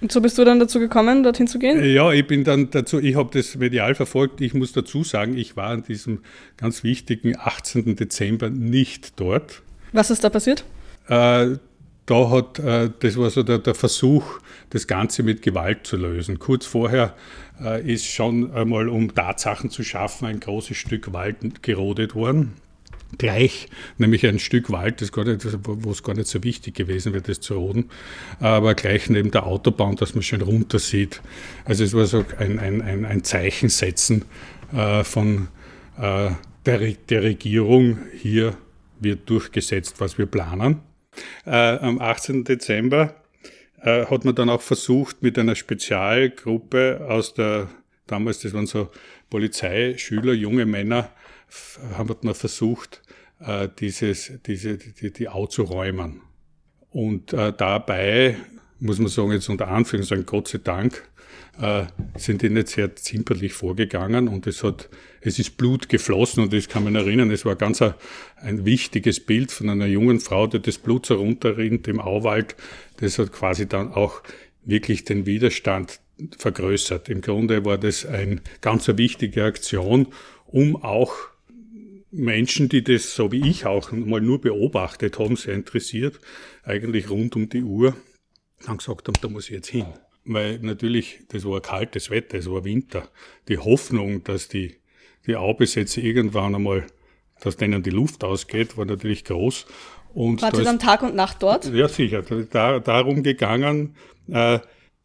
Und 0.00 0.12
so 0.12 0.20
bist 0.20 0.36
du 0.36 0.44
dann 0.44 0.60
dazu 0.60 0.78
gekommen, 0.78 1.22
dorthin 1.22 1.46
zu 1.46 1.58
gehen? 1.58 1.82
Ja, 1.82 2.12
ich 2.12 2.26
bin 2.26 2.44
dann 2.44 2.70
dazu, 2.70 3.00
ich 3.00 3.16
habe 3.16 3.30
das 3.32 3.56
medial 3.56 3.94
verfolgt. 3.94 4.42
Ich 4.42 4.52
muss 4.52 4.72
dazu 4.72 5.02
sagen, 5.02 5.34
ich 5.34 5.56
war 5.56 5.70
an 5.70 5.82
diesem 5.82 6.20
ganz 6.58 6.84
wichtigen 6.84 7.38
18. 7.38 7.96
Dezember 7.96 8.50
nicht 8.50 9.18
dort. 9.18 9.62
Was 9.92 10.10
ist 10.10 10.22
da 10.22 10.28
passiert? 10.28 10.64
Äh, 11.08 11.56
da 12.06 12.30
hat, 12.30 12.58
äh, 12.58 12.90
das 12.98 13.16
war 13.16 13.30
so 13.30 13.42
der, 13.42 13.58
der, 13.60 13.74
Versuch, 13.74 14.40
das 14.68 14.86
Ganze 14.86 15.22
mit 15.22 15.40
Gewalt 15.40 15.86
zu 15.86 15.96
lösen. 15.96 16.38
Kurz 16.38 16.66
vorher 16.66 17.14
äh, 17.62 17.90
ist 17.90 18.04
schon 18.04 18.52
einmal, 18.52 18.90
um 18.90 19.14
Tatsachen 19.14 19.70
zu 19.70 19.82
schaffen, 19.82 20.26
ein 20.26 20.40
großes 20.40 20.76
Stück 20.76 21.14
Wald 21.14 21.62
gerodet 21.62 22.14
worden. 22.14 22.52
Gleich, 23.18 23.68
nämlich 23.98 24.26
ein 24.26 24.38
Stück 24.38 24.70
Wald, 24.70 25.00
das 25.00 25.12
gar 25.12 25.24
nicht, 25.24 25.44
wo 25.62 25.90
es 25.90 26.02
gar 26.02 26.14
nicht 26.14 26.28
so 26.28 26.42
wichtig 26.42 26.74
gewesen 26.74 27.12
wäre, 27.12 27.22
das 27.22 27.40
zu 27.40 27.54
roden, 27.54 27.90
aber 28.40 28.74
gleich 28.74 29.08
neben 29.08 29.30
der 29.30 29.46
Autobahn, 29.46 29.96
dass 29.96 30.14
man 30.14 30.22
schön 30.22 30.42
runter 30.42 30.78
sieht. 30.78 31.20
Also 31.64 31.84
es 31.84 31.94
war 31.94 32.06
so 32.06 32.24
ein, 32.38 32.58
ein, 32.58 32.82
ein, 32.82 33.04
ein 33.04 33.24
Zeichen 33.24 33.68
setzen 33.68 34.24
äh, 34.72 35.04
von 35.04 35.48
äh, 35.98 36.30
der, 36.66 36.78
der 37.08 37.22
Regierung, 37.22 37.98
hier 38.16 38.56
wird 39.00 39.28
durchgesetzt, 39.28 40.00
was 40.00 40.18
wir 40.18 40.26
planen. 40.26 40.80
Äh, 41.46 41.50
am 41.50 42.00
18. 42.00 42.44
Dezember 42.44 43.14
äh, 43.82 44.06
hat 44.06 44.24
man 44.24 44.34
dann 44.34 44.48
auch 44.48 44.62
versucht, 44.62 45.22
mit 45.22 45.38
einer 45.38 45.54
Spezialgruppe 45.54 47.06
aus 47.08 47.34
der, 47.34 47.68
damals, 48.06 48.40
das 48.40 48.54
waren 48.54 48.66
so 48.66 48.90
Polizeischüler, 49.30 50.32
junge 50.32 50.66
Männer, 50.66 51.10
haben 51.96 52.16
wir 52.22 52.34
versucht, 52.34 53.02
äh, 53.46 53.68
dieses, 53.78 54.32
diese, 54.46 54.78
die, 54.78 55.12
die 55.12 55.28
Au 55.28 55.46
zu 55.46 55.62
räumen. 55.62 56.20
Und 56.90 57.32
äh, 57.32 57.52
dabei, 57.56 58.36
muss 58.78 58.98
man 58.98 59.08
sagen, 59.08 59.32
jetzt 59.32 59.48
unter 59.48 59.68
Anführungszeichen, 59.68 60.26
Gott 60.26 60.48
sei 60.48 60.58
Dank, 60.58 61.02
äh, 61.60 61.84
sind 62.16 62.42
die 62.42 62.50
nicht 62.50 62.68
sehr 62.68 62.94
zimperlich 62.96 63.52
vorgegangen 63.52 64.28
und 64.28 64.46
es 64.46 64.62
hat, 64.62 64.88
es 65.20 65.38
ist 65.38 65.56
Blut 65.56 65.88
geflossen 65.88 66.42
und 66.42 66.52
ich 66.52 66.68
kann 66.68 66.84
mich 66.84 66.94
erinnern, 66.94 67.30
es 67.30 67.44
war 67.44 67.56
ganz 67.56 67.80
ein, 67.80 67.94
ein 68.36 68.64
wichtiges 68.64 69.20
Bild 69.20 69.52
von 69.52 69.68
einer 69.68 69.86
jungen 69.86 70.20
Frau, 70.20 70.46
die 70.46 70.60
das 70.60 70.78
Blut 70.78 71.06
so 71.06 71.16
runterrinnt 71.16 71.86
im 71.88 72.00
Auwald. 72.00 72.56
Das 72.98 73.18
hat 73.18 73.32
quasi 73.32 73.68
dann 73.68 73.92
auch 73.92 74.22
wirklich 74.64 75.04
den 75.04 75.26
Widerstand 75.26 76.00
vergrößert. 76.38 77.08
Im 77.08 77.20
Grunde 77.20 77.64
war 77.64 77.78
das 77.78 78.06
eine 78.06 78.40
ganz 78.60 78.88
wichtige 78.88 79.44
Aktion, 79.44 80.08
um 80.46 80.76
auch 80.76 81.12
Menschen, 82.14 82.68
die 82.68 82.84
das, 82.84 83.14
so 83.14 83.32
wie 83.32 83.48
ich 83.48 83.66
auch, 83.66 83.92
mal 83.92 84.20
nur 84.20 84.40
beobachtet 84.40 85.18
haben, 85.18 85.36
sehr 85.36 85.54
interessiert, 85.54 86.20
eigentlich 86.62 87.10
rund 87.10 87.36
um 87.36 87.48
die 87.48 87.62
Uhr, 87.62 87.96
dann 88.64 88.78
gesagt 88.78 89.08
haben, 89.08 89.16
da 89.20 89.28
muss 89.28 89.46
ich 89.46 89.54
jetzt 89.54 89.68
hin 89.68 89.86
weil 90.24 90.58
natürlich, 90.60 91.20
das 91.28 91.44
war 91.44 91.60
kaltes 91.60 92.10
Wetter, 92.10 92.38
es 92.38 92.50
war 92.50 92.64
Winter. 92.64 93.08
Die 93.48 93.58
Hoffnung, 93.58 94.24
dass 94.24 94.48
die, 94.48 94.76
die 95.26 95.36
Aubesätze 95.36 96.00
irgendwann 96.00 96.54
einmal, 96.54 96.86
dass 97.40 97.56
denen 97.56 97.82
die 97.82 97.90
Luft 97.90 98.24
ausgeht, 98.24 98.76
war 98.76 98.84
natürlich 98.84 99.24
groß. 99.24 99.66
Und 100.14 100.42
Wart 100.42 100.56
ihr 100.56 100.64
dann 100.64 100.78
Tag 100.78 101.02
und 101.02 101.14
Nacht 101.14 101.42
dort? 101.42 101.72
Ja, 101.72 101.88
sicher. 101.88 102.22
Da, 102.50 102.78
darum 102.78 103.22
gegangen, 103.22 103.96
äh, 104.28 104.60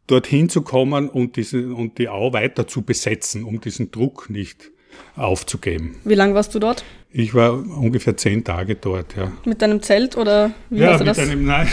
dorthin 0.06 0.48
zu 0.48 0.62
kommen 0.62 1.08
und, 1.08 1.36
diese, 1.36 1.74
und 1.74 1.98
die 1.98 2.08
Au 2.08 2.32
weiter 2.32 2.66
zu 2.66 2.82
besetzen, 2.82 3.44
um 3.44 3.60
diesen 3.60 3.90
Druck 3.90 4.30
nicht 4.30 4.70
aufzugeben. 5.16 5.96
Wie 6.04 6.14
lange 6.14 6.34
warst 6.34 6.54
du 6.54 6.58
dort? 6.58 6.84
Ich 7.12 7.34
war 7.34 7.52
ungefähr 7.54 8.16
zehn 8.16 8.44
Tage 8.44 8.76
dort, 8.76 9.16
ja. 9.16 9.32
Mit 9.44 9.62
deinem 9.62 9.82
Zelt 9.82 10.16
oder 10.16 10.52
wie 10.70 10.80
ja, 10.80 10.92
hast 10.92 11.00
du 11.00 11.04
mit 11.04 11.10
das? 11.10 11.18
Einem, 11.18 11.44
nein, 11.44 11.68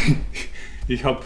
ich 0.88 1.04
habe 1.04 1.24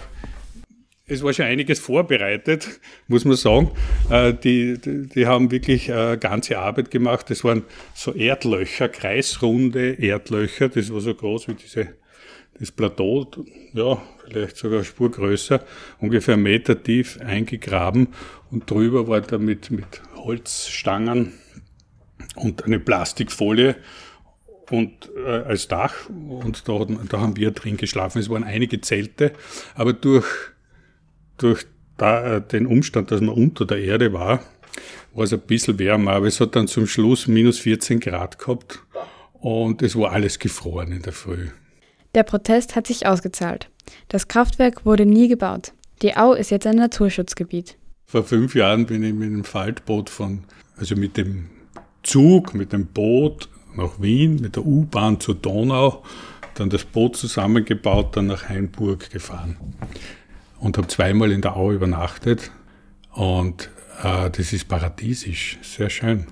es 1.11 1.23
war 1.23 1.33
schon 1.33 1.45
einiges 1.45 1.79
vorbereitet, 1.79 2.79
muss 3.09 3.25
man 3.25 3.35
sagen. 3.35 3.71
Äh, 4.09 4.33
die, 4.33 4.77
die, 4.79 5.07
die, 5.07 5.27
haben 5.27 5.51
wirklich 5.51 5.89
äh, 5.89 6.15
ganze 6.17 6.57
Arbeit 6.57 6.89
gemacht. 6.89 7.29
Das 7.29 7.43
waren 7.43 7.63
so 7.93 8.13
Erdlöcher, 8.13 8.87
kreisrunde 8.87 10.01
Erdlöcher. 10.01 10.69
Das 10.69 10.91
war 10.93 11.01
so 11.01 11.13
groß 11.13 11.49
wie 11.49 11.55
diese, 11.55 11.89
das 12.57 12.71
Plateau, 12.71 13.29
ja, 13.73 14.01
vielleicht 14.25 14.55
sogar 14.55 14.77
eine 14.77 14.85
Spur 14.85 15.11
größer, 15.11 15.65
ungefähr 15.99 16.35
einen 16.35 16.43
Meter 16.43 16.81
tief 16.81 17.19
eingegraben. 17.19 18.07
Und 18.49 18.71
drüber 18.71 19.09
war 19.09 19.19
da 19.19 19.37
mit, 19.37 19.69
mit 19.69 20.01
Holzstangen 20.15 21.33
und 22.35 22.65
eine 22.65 22.79
Plastikfolie 22.79 23.75
und 24.69 25.09
äh, 25.25 25.29
als 25.29 25.67
Dach 25.67 26.09
und 26.09 26.67
da, 26.67 26.85
da 27.09 27.19
haben 27.19 27.35
wir 27.35 27.51
drin 27.51 27.77
geschlafen. 27.77 28.19
Es 28.19 28.29
waren 28.29 28.43
einige 28.43 28.81
Zelte, 28.81 29.33
aber 29.75 29.93
durch 29.93 30.25
durch 31.37 31.65
da, 31.97 32.37
äh, 32.37 32.41
den 32.41 32.65
Umstand, 32.65 33.11
dass 33.11 33.21
man 33.21 33.35
unter 33.35 33.65
der 33.65 33.79
Erde 33.79 34.13
war, 34.13 34.41
war 35.13 35.23
es 35.23 35.33
ein 35.33 35.41
bisschen 35.41 35.77
wärmer, 35.79 36.13
aber 36.13 36.27
es 36.27 36.39
hat 36.39 36.55
dann 36.55 36.67
zum 36.67 36.87
Schluss 36.87 37.27
minus 37.27 37.59
14 37.59 37.99
Grad 37.99 38.39
gehabt 38.39 38.79
und 39.33 39.81
es 39.81 39.95
war 39.95 40.11
alles 40.11 40.39
gefroren 40.39 40.91
in 40.91 41.01
der 41.01 41.13
Früh. 41.13 41.49
Der 42.15 42.23
Protest 42.23 42.75
hat 42.75 42.87
sich 42.87 43.05
ausgezahlt. 43.05 43.69
Das 44.07 44.27
Kraftwerk 44.27 44.85
wurde 44.85 45.05
nie 45.05 45.27
gebaut. 45.27 45.73
Die 46.01 46.15
Au 46.15 46.33
ist 46.33 46.51
jetzt 46.51 46.67
ein 46.67 46.75
Naturschutzgebiet. 46.75 47.77
Vor 48.05 48.23
fünf 48.23 48.55
Jahren 48.55 48.85
bin 48.85 49.03
ich 49.03 49.13
mit 49.13 49.27
einem 49.27 49.43
Faltboot 49.43 50.09
von, 50.09 50.43
also 50.77 50.95
mit 50.95 51.17
dem 51.17 51.49
Zug, 52.03 52.53
mit 52.53 52.73
dem 52.73 52.87
Boot 52.87 53.49
nach 53.75 54.01
Wien, 54.01 54.39
mit 54.41 54.55
der 54.55 54.65
U-Bahn 54.65 55.19
zur 55.19 55.35
Donau, 55.35 56.03
dann 56.55 56.69
das 56.69 56.83
Boot 56.83 57.15
zusammengebaut, 57.15 58.17
dann 58.17 58.27
nach 58.27 58.49
Hainburg 58.49 59.09
gefahren 59.09 59.57
und 60.59 60.77
habe 60.77 60.87
zweimal 60.87 61.31
in 61.31 61.41
der 61.41 61.55
Au 61.57 61.71
übernachtet. 61.71 62.51
Und 63.11 63.69
äh, 64.03 64.29
das 64.29 64.53
ist 64.53 64.67
paradiesisch, 64.67 65.57
sehr 65.61 65.89
schön. 65.89 66.27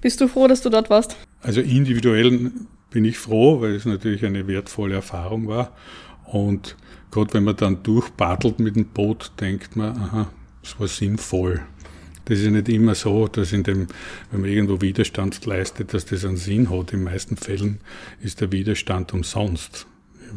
Bist 0.00 0.20
du 0.20 0.28
froh, 0.28 0.48
dass 0.48 0.62
du 0.62 0.70
dort 0.70 0.90
warst? 0.90 1.16
Also 1.42 1.60
individuell 1.60 2.50
bin 2.90 3.04
ich 3.04 3.18
froh, 3.18 3.60
weil 3.60 3.74
es 3.74 3.84
natürlich 3.84 4.24
eine 4.24 4.46
wertvolle 4.46 4.96
Erfahrung 4.96 5.46
war. 5.46 5.72
Und 6.24 6.76
gerade 7.10 7.34
wenn 7.34 7.44
man 7.44 7.56
dann 7.56 7.82
durchpaddelt 7.82 8.58
mit 8.58 8.76
dem 8.76 8.86
Boot, 8.86 9.32
denkt 9.40 9.76
man, 9.76 9.96
aha, 9.96 10.30
es 10.62 10.78
war 10.78 10.88
sinnvoll. 10.88 11.60
Das 12.24 12.38
ist 12.38 12.50
nicht 12.50 12.68
immer 12.68 12.94
so, 12.94 13.28
dass 13.28 13.52
in 13.52 13.62
dem, 13.62 13.88
wenn 14.30 14.40
man 14.40 14.50
irgendwo 14.50 14.80
Widerstand 14.80 15.44
leistet, 15.46 15.94
dass 15.94 16.04
das 16.04 16.24
einen 16.24 16.36
Sinn 16.36 16.70
hat. 16.70 16.92
In 16.92 17.00
den 17.00 17.04
meisten 17.04 17.36
Fällen 17.36 17.80
ist 18.22 18.40
der 18.40 18.52
Widerstand 18.52 19.12
umsonst. 19.12 19.86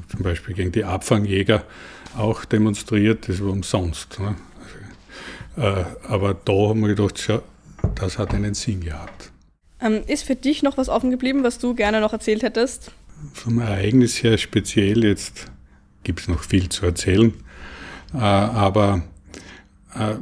Zum 0.09 0.23
Beispiel 0.23 0.55
gegen 0.55 0.71
die 0.71 0.85
Abfangjäger 0.85 1.65
auch 2.17 2.45
demonstriert, 2.45 3.27
das 3.27 3.41
war 3.41 3.51
umsonst. 3.51 4.19
Ne? 4.19 4.35
Also, 5.55 5.79
äh, 5.79 5.85
aber 6.07 6.33
da 6.33 6.53
haben 6.53 6.81
wir 6.81 6.89
gedacht, 6.89 7.19
schau, 7.19 7.41
das 7.95 8.17
hat 8.17 8.33
einen 8.33 8.53
Sinn 8.53 8.81
gehabt. 8.81 9.31
Ähm, 9.81 10.03
ist 10.07 10.23
für 10.23 10.35
dich 10.35 10.63
noch 10.63 10.77
was 10.77 10.89
offen 10.89 11.11
geblieben, 11.11 11.43
was 11.43 11.59
du 11.59 11.75
gerne 11.75 11.99
noch 11.99 12.13
erzählt 12.13 12.43
hättest? 12.43 12.91
Vom 13.33 13.59
Ereignis 13.59 14.23
her 14.23 14.37
speziell, 14.37 15.03
jetzt 15.03 15.51
gibt 16.03 16.21
es 16.21 16.27
noch 16.27 16.43
viel 16.43 16.69
zu 16.69 16.85
erzählen, 16.85 17.33
äh, 18.13 18.17
aber 18.17 19.03
äh, 19.95 20.15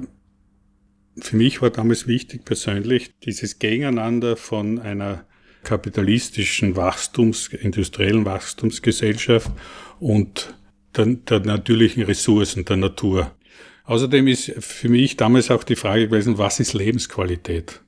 für 1.17 1.35
mich 1.35 1.61
war 1.61 1.69
damals 1.69 2.07
wichtig 2.07 2.45
persönlich 2.45 3.11
dieses 3.19 3.59
Gegeneinander 3.59 4.37
von 4.37 4.79
einer 4.79 5.25
kapitalistischen 5.63 6.75
Wachstums, 6.75 7.47
industriellen 7.49 8.25
Wachstumsgesellschaft 8.25 9.51
und 9.99 10.55
der, 10.95 11.05
der 11.05 11.39
natürlichen 11.41 12.03
Ressourcen 12.03 12.65
der 12.65 12.77
Natur. 12.77 13.35
Außerdem 13.83 14.27
ist 14.27 14.51
für 14.59 14.89
mich 14.89 15.17
damals 15.17 15.51
auch 15.51 15.63
die 15.63 15.75
Frage 15.75 16.07
gewesen, 16.07 16.37
was 16.37 16.59
ist 16.59 16.73
Lebensqualität? 16.73 17.81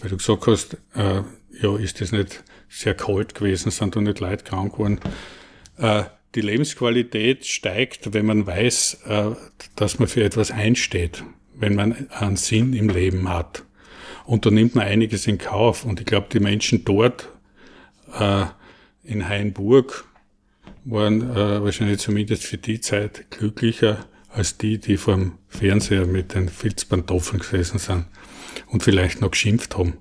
Weil 0.00 0.10
du 0.10 0.16
gesagt 0.16 0.46
hast, 0.46 0.74
äh, 0.94 1.22
ja, 1.60 1.76
ist 1.78 2.00
das 2.00 2.12
nicht 2.12 2.42
sehr 2.68 2.94
kalt 2.94 3.34
gewesen, 3.34 3.70
sind 3.70 3.94
da 3.94 4.00
nicht 4.00 4.20
Leute 4.20 4.44
krank 4.44 4.72
geworden? 4.72 5.00
Äh, 5.76 6.04
die 6.34 6.40
Lebensqualität 6.40 7.46
steigt, 7.46 8.12
wenn 8.12 8.26
man 8.26 8.46
weiß, 8.46 9.02
äh, 9.06 9.30
dass 9.76 9.98
man 9.98 10.08
für 10.08 10.24
etwas 10.24 10.50
einsteht, 10.50 11.22
wenn 11.56 11.74
man 11.74 12.08
einen 12.10 12.36
Sinn 12.36 12.72
im 12.72 12.88
Leben 12.88 13.28
hat. 13.28 13.64
Und 14.24 14.46
da 14.46 14.50
nimmt 14.50 14.74
man 14.74 14.86
einiges 14.86 15.26
in 15.26 15.38
Kauf. 15.38 15.84
Und 15.84 16.00
ich 16.00 16.06
glaube, 16.06 16.28
die 16.32 16.40
Menschen 16.40 16.84
dort 16.84 17.28
äh, 18.18 18.46
in 19.02 19.28
Hainburg 19.28 20.04
waren 20.84 21.22
äh, 21.30 21.62
wahrscheinlich 21.62 21.98
zumindest 21.98 22.44
für 22.44 22.58
die 22.58 22.80
Zeit 22.80 23.30
glücklicher 23.30 24.06
als 24.28 24.58
die, 24.58 24.78
die 24.78 24.96
vor 24.96 25.14
dem 25.14 25.32
Fernseher 25.48 26.06
mit 26.06 26.34
den 26.34 26.48
Filzpantoffeln 26.48 27.40
gesessen 27.40 27.78
sind 27.78 28.06
und 28.66 28.82
vielleicht 28.82 29.20
noch 29.20 29.30
geschimpft 29.30 29.76
haben. 29.76 29.94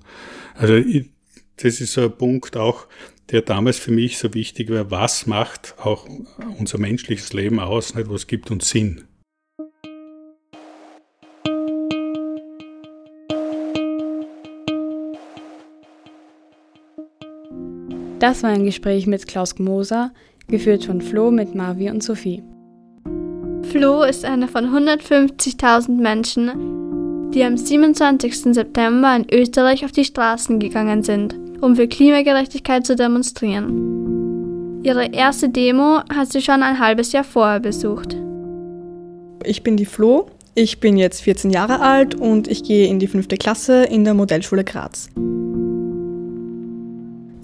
Also 0.56 0.76
ich, 0.76 1.10
das 1.58 1.80
ist 1.80 1.94
so 1.94 2.02
ein 2.06 2.18
Punkt 2.18 2.58
auch, 2.58 2.88
der 3.30 3.42
damals 3.42 3.78
für 3.78 3.92
mich 3.92 4.18
so 4.18 4.34
wichtig 4.34 4.70
war, 4.70 4.92
was 4.92 5.28
macht 5.28 5.76
auch 5.80 6.08
unser 6.58 6.78
menschliches 6.78 7.32
Leben 7.34 7.60
aus, 7.60 7.96
nicht? 7.96 8.10
was 8.10 8.28
gibt 8.28 8.52
uns 8.52 8.70
Sinn. 8.70 9.06
Das 18.24 18.42
war 18.42 18.52
ein 18.52 18.64
Gespräch 18.64 19.06
mit 19.06 19.28
Klaus 19.28 19.54
Gmoser, 19.54 20.14
geführt 20.48 20.86
von 20.86 21.02
Flo 21.02 21.30
mit 21.30 21.56
Marvi 21.56 21.90
und 21.90 22.02
Sophie. 22.02 22.42
Flo 23.64 24.04
ist 24.04 24.24
einer 24.24 24.48
von 24.48 24.64
150.000 24.64 25.92
Menschen, 25.92 27.32
die 27.32 27.44
am 27.44 27.58
27. 27.58 28.54
September 28.54 29.14
in 29.14 29.28
Österreich 29.30 29.84
auf 29.84 29.92
die 29.92 30.06
Straßen 30.06 30.58
gegangen 30.60 31.04
sind, 31.04 31.38
um 31.60 31.76
für 31.76 31.90
Klimagerechtigkeit 31.90 32.88
zu 32.88 32.96
demonstrieren. 32.96 34.80
Ihre 34.84 35.08
erste 35.08 35.50
Demo 35.50 36.00
hat 36.10 36.32
sie 36.32 36.42
schon 36.42 36.64
ein 36.64 36.80
halbes 36.80 37.12
Jahr 37.12 37.26
vorher 37.26 37.60
besucht. 37.60 38.16
Ich 39.44 39.64
bin 39.64 39.76
die 39.76 39.86
Flo, 39.86 40.28
ich 40.56 40.80
bin 40.80 40.96
jetzt 40.96 41.24
14 41.24 41.52
Jahre 41.52 41.82
alt 41.82 42.16
und 42.16 42.48
ich 42.48 42.64
gehe 42.64 42.88
in 42.88 43.00
die 43.00 43.08
fünfte 43.08 43.36
Klasse 43.36 43.84
in 43.84 44.06
der 44.06 44.14
Modellschule 44.14 44.64
Graz. 44.64 45.10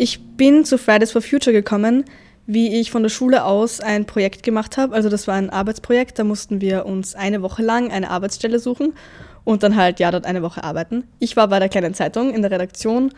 Ich 0.01 0.21
bin 0.37 0.63
zu 0.63 0.77
Fridays 0.77 1.11
for 1.11 1.21
Future 1.21 1.53
gekommen, 1.53 2.05
wie 2.47 2.79
ich 2.79 2.89
von 2.89 3.03
der 3.03 3.09
Schule 3.09 3.43
aus 3.43 3.81
ein 3.81 4.05
Projekt 4.05 4.43
gemacht 4.43 4.77
habe. 4.77 4.95
Also 4.95 5.09
das 5.09 5.27
war 5.27 5.35
ein 5.35 5.49
Arbeitsprojekt, 5.49 6.17
da 6.17 6.23
mussten 6.23 6.61
wir 6.61 6.85
uns 6.85 7.15
eine 7.15 7.41
Woche 7.41 7.63
lang 7.63 7.91
eine 7.91 8.09
Arbeitsstelle 8.09 8.59
suchen 8.59 8.93
und 9.43 9.61
dann 9.61 9.75
halt 9.75 9.99
ja 9.99 10.09
dort 10.09 10.25
eine 10.25 10.41
Woche 10.41 10.63
arbeiten. 10.63 11.03
Ich 11.19 11.35
war 11.35 11.49
bei 11.49 11.59
der 11.59 11.67
kleinen 11.67 11.93
Zeitung 11.93 12.33
in 12.33 12.41
der 12.41 12.49
Redaktion 12.49 13.11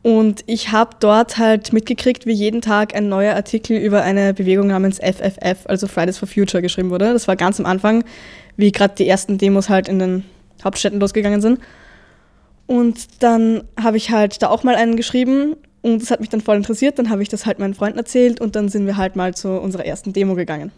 und 0.00 0.42
ich 0.46 0.72
habe 0.72 0.96
dort 1.00 1.36
halt 1.36 1.74
mitgekriegt, 1.74 2.24
wie 2.24 2.32
jeden 2.32 2.62
Tag 2.62 2.94
ein 2.94 3.10
neuer 3.10 3.34
Artikel 3.34 3.76
über 3.76 4.00
eine 4.00 4.32
Bewegung 4.32 4.68
namens 4.68 5.00
FFF, 5.00 5.66
also 5.66 5.86
Fridays 5.86 6.16
for 6.16 6.26
Future, 6.26 6.62
geschrieben 6.62 6.88
wurde. 6.88 7.12
Das 7.12 7.28
war 7.28 7.36
ganz 7.36 7.60
am 7.60 7.66
Anfang, 7.66 8.04
wie 8.56 8.72
gerade 8.72 8.94
die 8.96 9.06
ersten 9.06 9.36
Demos 9.36 9.68
halt 9.68 9.86
in 9.86 9.98
den 9.98 10.24
Hauptstädten 10.64 10.98
losgegangen 10.98 11.42
sind. 11.42 11.60
Und 12.66 13.22
dann 13.22 13.64
habe 13.78 13.98
ich 13.98 14.10
halt 14.10 14.42
da 14.42 14.48
auch 14.48 14.64
mal 14.64 14.76
einen 14.76 14.96
geschrieben 14.96 15.56
und 15.82 16.00
das 16.00 16.10
hat 16.10 16.20
mich 16.20 16.28
dann 16.28 16.40
voll 16.40 16.56
interessiert. 16.56 16.98
Dann 16.98 17.10
habe 17.10 17.22
ich 17.22 17.28
das 17.28 17.44
halt 17.44 17.58
meinen 17.58 17.74
Freunden 17.74 17.98
erzählt 17.98 18.40
und 18.40 18.56
dann 18.56 18.68
sind 18.68 18.86
wir 18.86 18.96
halt 18.96 19.16
mal 19.16 19.34
zu 19.34 19.50
unserer 19.60 19.84
ersten 19.84 20.12
Demo 20.12 20.34
gegangen. 20.34 20.70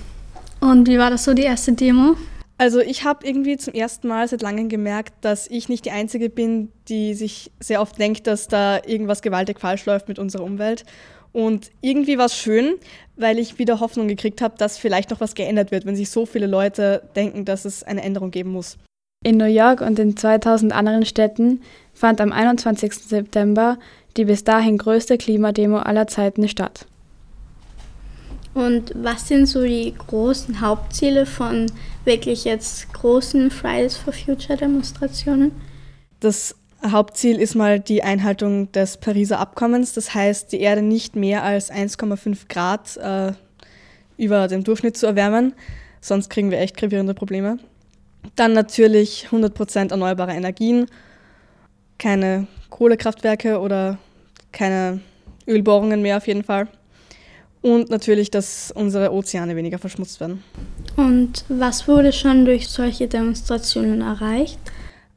Und 0.60 0.88
wie 0.88 0.98
war 0.98 1.10
das 1.10 1.24
so, 1.24 1.34
die 1.34 1.42
erste 1.42 1.72
Demo? 1.72 2.16
Also 2.56 2.80
ich 2.80 3.04
habe 3.04 3.26
irgendwie 3.26 3.56
zum 3.56 3.74
ersten 3.74 4.08
Mal 4.08 4.28
seit 4.28 4.40
langem 4.40 4.68
gemerkt, 4.68 5.12
dass 5.20 5.48
ich 5.48 5.68
nicht 5.68 5.84
die 5.84 5.90
Einzige 5.90 6.30
bin, 6.30 6.70
die 6.88 7.14
sich 7.14 7.50
sehr 7.60 7.80
oft 7.80 7.98
denkt, 7.98 8.26
dass 8.26 8.48
da 8.48 8.80
irgendwas 8.86 9.22
gewaltig 9.22 9.60
falsch 9.60 9.84
läuft 9.86 10.08
mit 10.08 10.18
unserer 10.18 10.44
Umwelt. 10.44 10.84
Und 11.32 11.72
irgendwie 11.80 12.16
war 12.16 12.26
es 12.26 12.36
schön, 12.36 12.76
weil 13.16 13.40
ich 13.40 13.58
wieder 13.58 13.80
Hoffnung 13.80 14.06
gekriegt 14.06 14.40
habe, 14.40 14.54
dass 14.56 14.78
vielleicht 14.78 15.10
noch 15.10 15.20
was 15.20 15.34
geändert 15.34 15.72
wird, 15.72 15.84
wenn 15.84 15.96
sich 15.96 16.10
so 16.10 16.26
viele 16.26 16.46
Leute 16.46 17.02
denken, 17.16 17.44
dass 17.44 17.64
es 17.64 17.82
eine 17.82 18.02
Änderung 18.02 18.30
geben 18.30 18.52
muss. 18.52 18.78
In 19.24 19.36
New 19.36 19.46
York 19.46 19.80
und 19.80 19.98
in 19.98 20.16
2000 20.16 20.72
anderen 20.72 21.04
Städten 21.04 21.62
fand 21.92 22.20
am 22.20 22.30
21. 22.30 22.94
September 22.94 23.78
die 24.16 24.24
bis 24.24 24.44
dahin 24.44 24.78
größte 24.78 25.18
Klimademo 25.18 25.78
aller 25.78 26.06
Zeiten 26.06 26.48
statt. 26.48 26.86
Und 28.54 28.92
was 28.94 29.26
sind 29.26 29.46
so 29.46 29.62
die 29.62 29.94
großen 30.06 30.60
Hauptziele 30.60 31.26
von 31.26 31.66
wirklich 32.04 32.44
jetzt 32.44 32.92
großen 32.92 33.50
Fridays 33.50 33.96
for 33.96 34.12
Future 34.12 34.56
Demonstrationen? 34.56 35.50
Das 36.20 36.54
Hauptziel 36.88 37.40
ist 37.40 37.56
mal 37.56 37.80
die 37.80 38.02
Einhaltung 38.02 38.70
des 38.70 38.98
Pariser 38.98 39.40
Abkommens. 39.40 39.94
Das 39.94 40.14
heißt, 40.14 40.52
die 40.52 40.60
Erde 40.60 40.82
nicht 40.82 41.16
mehr 41.16 41.42
als 41.42 41.72
1,5 41.72 42.48
Grad 42.48 42.96
äh, 42.98 43.32
über 44.16 44.46
dem 44.46 44.62
Durchschnitt 44.62 44.96
zu 44.96 45.06
erwärmen. 45.06 45.54
Sonst 46.00 46.30
kriegen 46.30 46.50
wir 46.50 46.60
echt 46.60 46.76
gravierende 46.76 47.14
Probleme. 47.14 47.58
Dann 48.36 48.52
natürlich 48.52 49.28
100% 49.30 49.90
erneuerbare 49.90 50.32
Energien, 50.32 50.86
keine 51.98 52.46
Kohlekraftwerke 52.74 53.60
oder 53.60 53.98
keine 54.50 55.00
Ölbohrungen 55.46 56.02
mehr 56.02 56.16
auf 56.16 56.26
jeden 56.26 56.42
Fall. 56.42 56.66
Und 57.62 57.88
natürlich, 57.88 58.32
dass 58.32 58.72
unsere 58.72 59.12
Ozeane 59.12 59.54
weniger 59.54 59.78
verschmutzt 59.78 60.18
werden. 60.18 60.42
Und 60.96 61.44
was 61.48 61.86
wurde 61.86 62.12
schon 62.12 62.44
durch 62.44 62.68
solche 62.68 63.06
Demonstrationen 63.06 64.00
erreicht? 64.00 64.58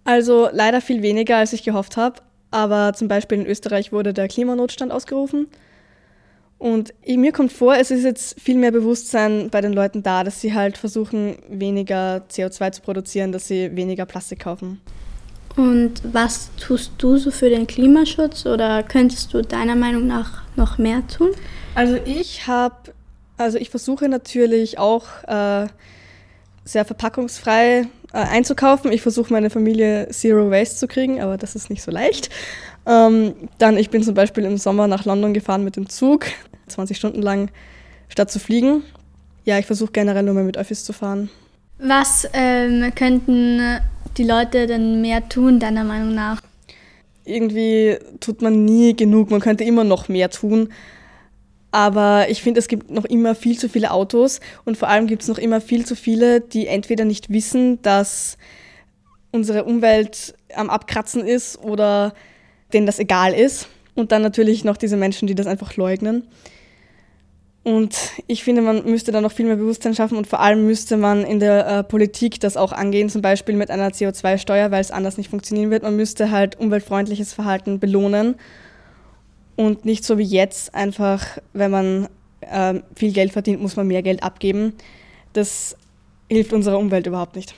Also 0.06 0.50
leider 0.52 0.82
viel 0.82 1.02
weniger, 1.02 1.38
als 1.38 1.52
ich 1.52 1.64
gehofft 1.64 1.98
habe. 1.98 2.22
Aber 2.52 2.94
zum 2.94 3.08
Beispiel 3.08 3.40
in 3.40 3.48
Österreich 3.48 3.92
wurde 3.92 4.14
der 4.14 4.28
Klimanotstand 4.28 4.92
ausgerufen. 4.92 5.48
Und 6.60 6.94
mir 7.08 7.32
kommt 7.32 7.52
vor, 7.52 7.76
es 7.76 7.90
ist 7.90 8.04
jetzt 8.04 8.40
viel 8.40 8.58
mehr 8.58 8.72
Bewusstsein 8.72 9.50
bei 9.50 9.62
den 9.62 9.74
Leuten 9.74 10.04
da, 10.04 10.24
dass 10.24 10.42
sie 10.42 10.54
halt 10.54 10.78
versuchen, 10.78 11.38
weniger 11.50 12.24
CO2 12.30 12.72
zu 12.72 12.82
produzieren, 12.82 13.32
dass 13.32 13.48
sie 13.48 13.76
weniger 13.76 14.06
Plastik 14.06 14.40
kaufen. 14.42 14.80
Und 15.58 16.02
was 16.04 16.52
tust 16.58 16.92
du 17.00 17.18
so 17.18 17.32
für 17.32 17.50
den 17.50 17.66
Klimaschutz 17.66 18.46
oder 18.46 18.84
könntest 18.84 19.34
du 19.34 19.42
deiner 19.42 19.76
Meinung 19.76 20.06
nach 20.06 20.44
noch 20.56 20.78
mehr 20.78 21.06
tun? 21.08 21.32
Also 21.74 21.98
ich 22.06 22.46
habe, 22.46 22.76
also 23.38 23.58
ich 23.58 23.72
versuche 23.72 24.08
natürlich 24.08 24.78
auch 24.78 25.06
äh, 25.28 25.68
sehr 26.64 26.86
verpackungsfrei 26.86 27.88
äh, 28.14 28.18
einzukaufen. 28.18 28.92
Ich 28.92 29.02
versuche 29.02 29.34
meine 29.34 29.50
Familie 29.50 30.08
Zero 30.12 30.52
Waste 30.52 30.76
zu 30.76 30.88
kriegen, 30.88 31.22
aber 31.22 31.38
das 31.38 31.56
ist 31.56 31.72
nicht 31.72 31.82
so 31.82 31.90
leicht. 31.90 32.30
Ähm, 32.86 33.34
dann, 33.58 33.78
ich 33.78 33.90
bin 33.90 34.04
zum 34.04 34.14
Beispiel 34.14 34.46
im 34.46 34.58
Sommer 34.58 34.88
nach 34.88 35.06
London 35.06 35.34
gefahren 35.34 35.64
mit 35.64 35.76
dem 35.76 35.90
Zug, 35.90 36.28
20 36.68 36.96
Stunden 36.96 37.24
lang, 37.24 37.50
statt 38.10 38.30
zu 38.30 38.38
fliegen. 38.38 38.84
Ja, 39.44 39.58
ich 39.58 39.66
versuche 39.66 39.92
generell 39.92 40.24
nur 40.24 40.36
mehr 40.36 40.44
mit 40.44 40.58
Öffis 40.58 40.86
zu 40.86 40.94
fahren. 40.94 41.32
Was 41.80 42.28
ähm, 42.34 42.92
könnten 42.96 43.80
die 44.18 44.24
Leute 44.24 44.68
denn 44.68 45.02
mehr 45.02 45.28
tun, 45.30 45.60
deiner 45.60 45.84
Meinung 45.84 46.14
nach? 46.14 46.42
Irgendwie 47.26 47.98
tut 48.20 48.42
man 48.42 48.66
nie 48.66 48.96
genug, 48.96 49.30
man 49.30 49.42
könnte 49.42 49.64
immer 49.64 49.84
noch 49.84 50.08
mehr 50.08 50.30
tun. 50.30 50.70
Aber 51.72 52.30
ich 52.30 52.42
finde, 52.42 52.60
es 52.60 52.68
gibt 52.68 52.90
noch 52.90 53.06
immer 53.06 53.36
viel 53.36 53.60
zu 53.60 53.68
viele 53.70 53.92
Autos 53.92 54.40
und 54.66 54.78
vor 54.78 54.88
allem 54.88 55.08
gibt 55.08 55.22
es 55.22 55.28
noch 55.28 55.38
immer 55.38 55.62
viel 55.62 55.86
zu 55.86 55.96
viele, 55.96 56.42
die 56.42 56.68
entweder 56.68 57.04
nicht 57.06 57.30
wissen, 57.30 57.82
dass 57.82 58.38
unsere 59.32 59.66
Umwelt 59.66 60.34
am 60.56 60.70
Abkratzen 60.70 61.26
ist 61.26 61.60
oder 61.60 62.14
denen 62.74 62.86
das 62.86 63.00
egal 63.00 63.34
ist. 63.34 63.68
Und 63.96 64.12
dann 64.12 64.22
natürlich 64.22 64.64
noch 64.64 64.78
diese 64.78 64.96
Menschen, 64.96 65.28
die 65.28 65.36
das 65.36 65.48
einfach 65.48 65.76
leugnen. 65.76 66.24
Und 67.68 68.14
ich 68.28 68.46
finde, 68.46 68.62
man 68.62 68.86
müsste 68.86 69.12
da 69.12 69.20
noch 69.20 69.34
viel 69.34 69.46
mehr 69.46 69.58
Bewusstsein 69.58 69.94
schaffen 69.94 70.18
und 70.18 70.26
vor 70.26 70.40
allem 70.40 70.66
müsste 70.66 70.96
man 70.96 71.26
in 71.26 71.42
der 71.42 71.68
äh, 71.68 71.84
Politik 71.84 72.40
das 72.40 72.56
auch 72.56 72.72
angehen, 72.72 73.10
zum 73.10 73.22
Beispiel 73.22 73.56
mit 73.56 73.70
einer 73.70 73.90
CO2-Steuer, 73.90 74.72
weil 74.72 74.80
es 74.80 74.90
anders 74.90 75.18
nicht 75.18 75.30
funktionieren 75.30 75.70
wird. 75.70 75.84
Man 75.84 75.98
müsste 75.98 76.32
halt 76.32 76.58
umweltfreundliches 76.58 77.34
Verhalten 77.34 77.82
belohnen 77.82 78.36
und 79.58 79.84
nicht 79.84 80.06
so 80.06 80.18
wie 80.18 80.24
jetzt 80.24 80.76
einfach, 80.76 81.40
wenn 81.52 81.70
man 81.70 82.08
äh, 82.40 82.76
viel 82.96 83.12
Geld 83.12 83.34
verdient, 83.34 83.62
muss 83.62 83.76
man 83.76 83.86
mehr 83.86 84.02
Geld 84.02 84.24
abgeben. 84.24 84.72
Das 85.34 85.76
hilft 86.30 86.54
unserer 86.54 86.80
Umwelt 86.80 87.06
überhaupt 87.06 87.36
nicht. 87.36 87.54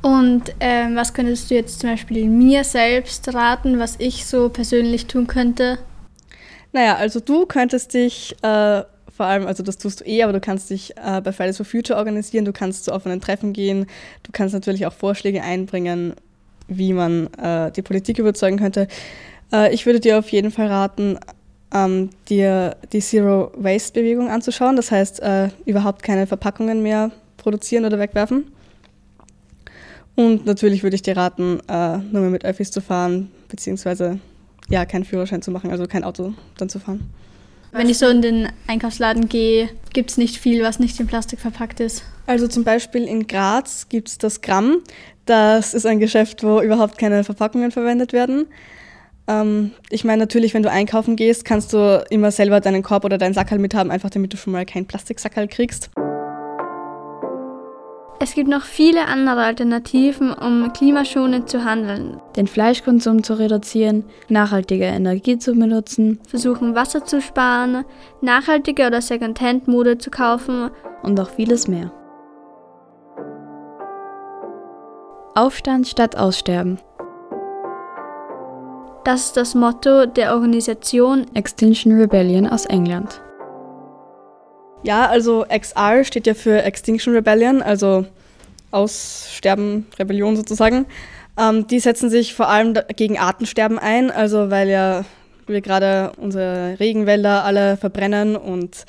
Und 0.00 0.44
ähm, 0.60 0.96
was 0.96 1.12
könntest 1.12 1.50
du 1.50 1.56
jetzt 1.56 1.80
zum 1.80 1.90
Beispiel 1.90 2.26
mir 2.26 2.64
selbst 2.64 3.34
raten, 3.34 3.78
was 3.78 3.96
ich 3.98 4.24
so 4.24 4.48
persönlich 4.48 5.08
tun 5.08 5.26
könnte? 5.26 5.78
Naja, 6.72 6.96
also 6.96 7.20
du 7.20 7.44
könntest 7.44 7.92
dich 7.92 8.34
äh, 8.42 8.82
vor 9.16 9.26
allem, 9.26 9.46
also 9.46 9.62
das 9.62 9.78
tust 9.78 10.00
du 10.00 10.04
eh, 10.04 10.22
aber 10.22 10.34
du 10.34 10.40
kannst 10.40 10.68
dich 10.68 10.94
äh, 10.96 11.22
bei 11.22 11.32
Fridays 11.32 11.56
for 11.56 11.64
Future 11.64 11.98
organisieren, 11.98 12.44
du 12.44 12.52
kannst 12.52 12.84
zu 12.84 12.92
offenen 12.92 13.20
Treffen 13.20 13.54
gehen, 13.54 13.86
du 14.24 14.32
kannst 14.32 14.52
natürlich 14.52 14.86
auch 14.86 14.92
Vorschläge 14.92 15.42
einbringen, 15.42 16.14
wie 16.68 16.92
man 16.92 17.32
äh, 17.34 17.72
die 17.72 17.82
Politik 17.82 18.18
überzeugen 18.18 18.58
könnte. 18.58 18.88
Äh, 19.52 19.72
ich 19.72 19.86
würde 19.86 20.00
dir 20.00 20.18
auf 20.18 20.28
jeden 20.28 20.50
Fall 20.50 20.66
raten, 20.66 21.18
ähm, 21.72 22.10
dir 22.28 22.76
die 22.92 23.00
Zero 23.00 23.52
Waste 23.56 24.00
Bewegung 24.00 24.28
anzuschauen, 24.28 24.76
das 24.76 24.90
heißt 24.90 25.20
äh, 25.20 25.48
überhaupt 25.64 26.02
keine 26.02 26.26
Verpackungen 26.26 26.82
mehr 26.82 27.10
produzieren 27.38 27.86
oder 27.86 27.98
wegwerfen. 27.98 28.52
Und 30.14 30.44
natürlich 30.44 30.82
würde 30.82 30.96
ich 30.96 31.02
dir 31.02 31.16
raten, 31.16 31.60
äh, 31.68 31.98
nur 31.98 32.22
mehr 32.22 32.30
mit 32.30 32.44
Öffis 32.44 32.70
zu 32.70 32.82
fahren, 32.82 33.30
beziehungsweise 33.48 34.18
ja, 34.68 34.84
keinen 34.84 35.04
Führerschein 35.04 35.40
zu 35.40 35.50
machen, 35.50 35.70
also 35.70 35.86
kein 35.86 36.04
Auto 36.04 36.34
dann 36.58 36.68
zu 36.68 36.78
fahren. 36.80 37.10
Wenn 37.76 37.90
ich 37.90 37.98
so 37.98 38.08
in 38.08 38.22
den 38.22 38.48
Einkaufsladen 38.66 39.28
gehe, 39.28 39.68
gibt 39.92 40.10
es 40.10 40.16
nicht 40.16 40.38
viel, 40.38 40.62
was 40.62 40.78
nicht 40.78 40.98
in 40.98 41.06
Plastik 41.06 41.40
verpackt 41.40 41.78
ist. 41.78 42.04
Also 42.26 42.48
zum 42.48 42.64
Beispiel 42.64 43.04
in 43.04 43.26
Graz 43.26 43.90
gibt 43.90 44.08
es 44.08 44.16
das 44.16 44.40
Gramm. 44.40 44.78
Das 45.26 45.74
ist 45.74 45.84
ein 45.84 46.00
Geschäft, 46.00 46.42
wo 46.42 46.62
überhaupt 46.62 46.96
keine 46.96 47.22
Verpackungen 47.22 47.70
verwendet 47.70 48.14
werden. 48.14 48.46
Ähm, 49.28 49.72
ich 49.90 50.04
meine 50.04 50.22
natürlich, 50.22 50.54
wenn 50.54 50.62
du 50.62 50.70
einkaufen 50.70 51.16
gehst, 51.16 51.44
kannst 51.44 51.74
du 51.74 52.02
immer 52.08 52.30
selber 52.30 52.60
deinen 52.60 52.82
Korb 52.82 53.04
oder 53.04 53.18
deinen 53.18 53.34
Sackerl 53.34 53.58
mithaben, 53.58 53.92
einfach 53.92 54.08
damit 54.08 54.32
du 54.32 54.38
schon 54.38 54.54
mal 54.54 54.64
keinen 54.64 54.86
Plastiksackerl 54.86 55.46
kriegst. 55.46 55.90
Es 58.18 58.34
gibt 58.34 58.48
noch 58.48 58.62
viele 58.62 59.06
andere 59.06 59.42
Alternativen, 59.42 60.32
um 60.32 60.72
klimaschonend 60.72 61.50
zu 61.50 61.64
handeln. 61.64 62.18
Den 62.34 62.46
Fleischkonsum 62.46 63.22
zu 63.22 63.38
reduzieren, 63.38 64.04
nachhaltige 64.30 64.86
Energie 64.86 65.38
zu 65.38 65.52
benutzen, 65.52 66.18
versuchen 66.26 66.74
Wasser 66.74 67.04
zu 67.04 67.20
sparen, 67.20 67.84
nachhaltige 68.22 68.86
oder 68.86 69.02
Secondhand-Mode 69.02 69.98
zu 69.98 70.10
kaufen 70.10 70.70
und 71.02 71.20
auch 71.20 71.28
vieles 71.28 71.68
mehr. 71.68 71.92
Aufstand 75.34 75.86
statt 75.86 76.16
Aussterben. 76.16 76.78
Das 79.04 79.26
ist 79.26 79.36
das 79.36 79.54
Motto 79.54 80.06
der 80.06 80.34
Organisation 80.34 81.26
Extinction 81.34 81.92
Rebellion 81.92 82.46
aus 82.46 82.64
England. 82.64 83.20
Ja, 84.86 85.08
also 85.08 85.44
XR 85.48 86.04
steht 86.04 86.28
ja 86.28 86.34
für 86.34 86.62
Extinction 86.62 87.12
Rebellion, 87.12 87.60
also 87.60 88.06
Aussterben, 88.70 89.84
Rebellion 89.98 90.36
sozusagen. 90.36 90.86
Ähm, 91.36 91.66
die 91.66 91.80
setzen 91.80 92.08
sich 92.08 92.34
vor 92.34 92.48
allem 92.48 92.74
gegen 92.94 93.18
Artensterben 93.18 93.80
ein, 93.80 94.12
also 94.12 94.48
weil 94.48 94.68
ja 94.68 95.04
wir 95.48 95.60
gerade 95.60 96.12
unsere 96.18 96.78
Regenwälder 96.78 97.44
alle 97.44 97.76
verbrennen 97.76 98.36
und 98.36 98.84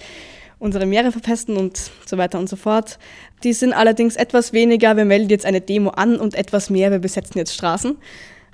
unsere 0.59 0.85
Meere 0.85 1.11
verpesten 1.11 1.57
und 1.57 1.89
so 2.05 2.19
weiter 2.19 2.37
und 2.37 2.47
so 2.47 2.57
fort. 2.57 2.99
Die 3.43 3.53
sind 3.53 3.73
allerdings 3.73 4.17
etwas 4.17 4.53
weniger, 4.53 4.97
wir 4.97 5.05
melden 5.05 5.29
jetzt 5.29 5.47
eine 5.47 5.61
Demo 5.61 5.89
an 5.89 6.17
und 6.17 6.35
etwas 6.35 6.69
mehr, 6.69 6.91
wir 6.91 6.99
besetzen 6.99 7.39
jetzt 7.39 7.55
Straßen. 7.55 7.97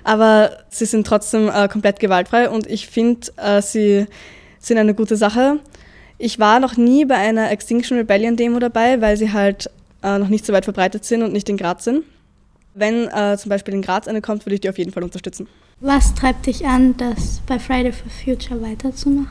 Aber 0.02 0.64
sie 0.70 0.86
sind 0.86 1.06
trotzdem 1.06 1.50
äh, 1.50 1.68
komplett 1.68 2.00
gewaltfrei 2.00 2.48
und 2.48 2.66
ich 2.66 2.86
finde, 2.86 3.26
äh, 3.36 3.60
sie 3.60 4.06
sind 4.60 4.78
eine 4.78 4.94
gute 4.94 5.16
Sache. 5.16 5.60
Ich 6.18 6.38
war 6.38 6.60
noch 6.60 6.76
nie 6.76 7.04
bei 7.04 7.16
einer 7.16 7.50
Extinction 7.50 7.98
Rebellion 7.98 8.36
Demo 8.36 8.58
dabei, 8.58 9.00
weil 9.00 9.16
sie 9.16 9.32
halt 9.32 9.70
äh, 10.02 10.18
noch 10.18 10.28
nicht 10.28 10.46
so 10.46 10.52
weit 10.52 10.64
verbreitet 10.64 11.04
sind 11.04 11.22
und 11.22 11.32
nicht 11.32 11.48
in 11.48 11.56
Graz 11.56 11.84
sind. 11.84 12.04
Wenn 12.74 13.08
äh, 13.08 13.36
zum 13.38 13.48
Beispiel 13.48 13.74
in 13.74 13.82
Graz 13.82 14.08
eine 14.08 14.20
kommt, 14.20 14.46
würde 14.46 14.54
ich 14.54 14.60
die 14.60 14.68
auf 14.68 14.78
jeden 14.78 14.92
Fall 14.92 15.02
unterstützen. 15.02 15.48
Was 15.80 16.14
treibt 16.14 16.46
dich 16.46 16.66
an, 16.66 16.96
das 16.96 17.40
bei 17.46 17.58
Friday 17.58 17.92
for 17.92 18.10
Future 18.10 18.60
weiterzumachen? 18.62 19.30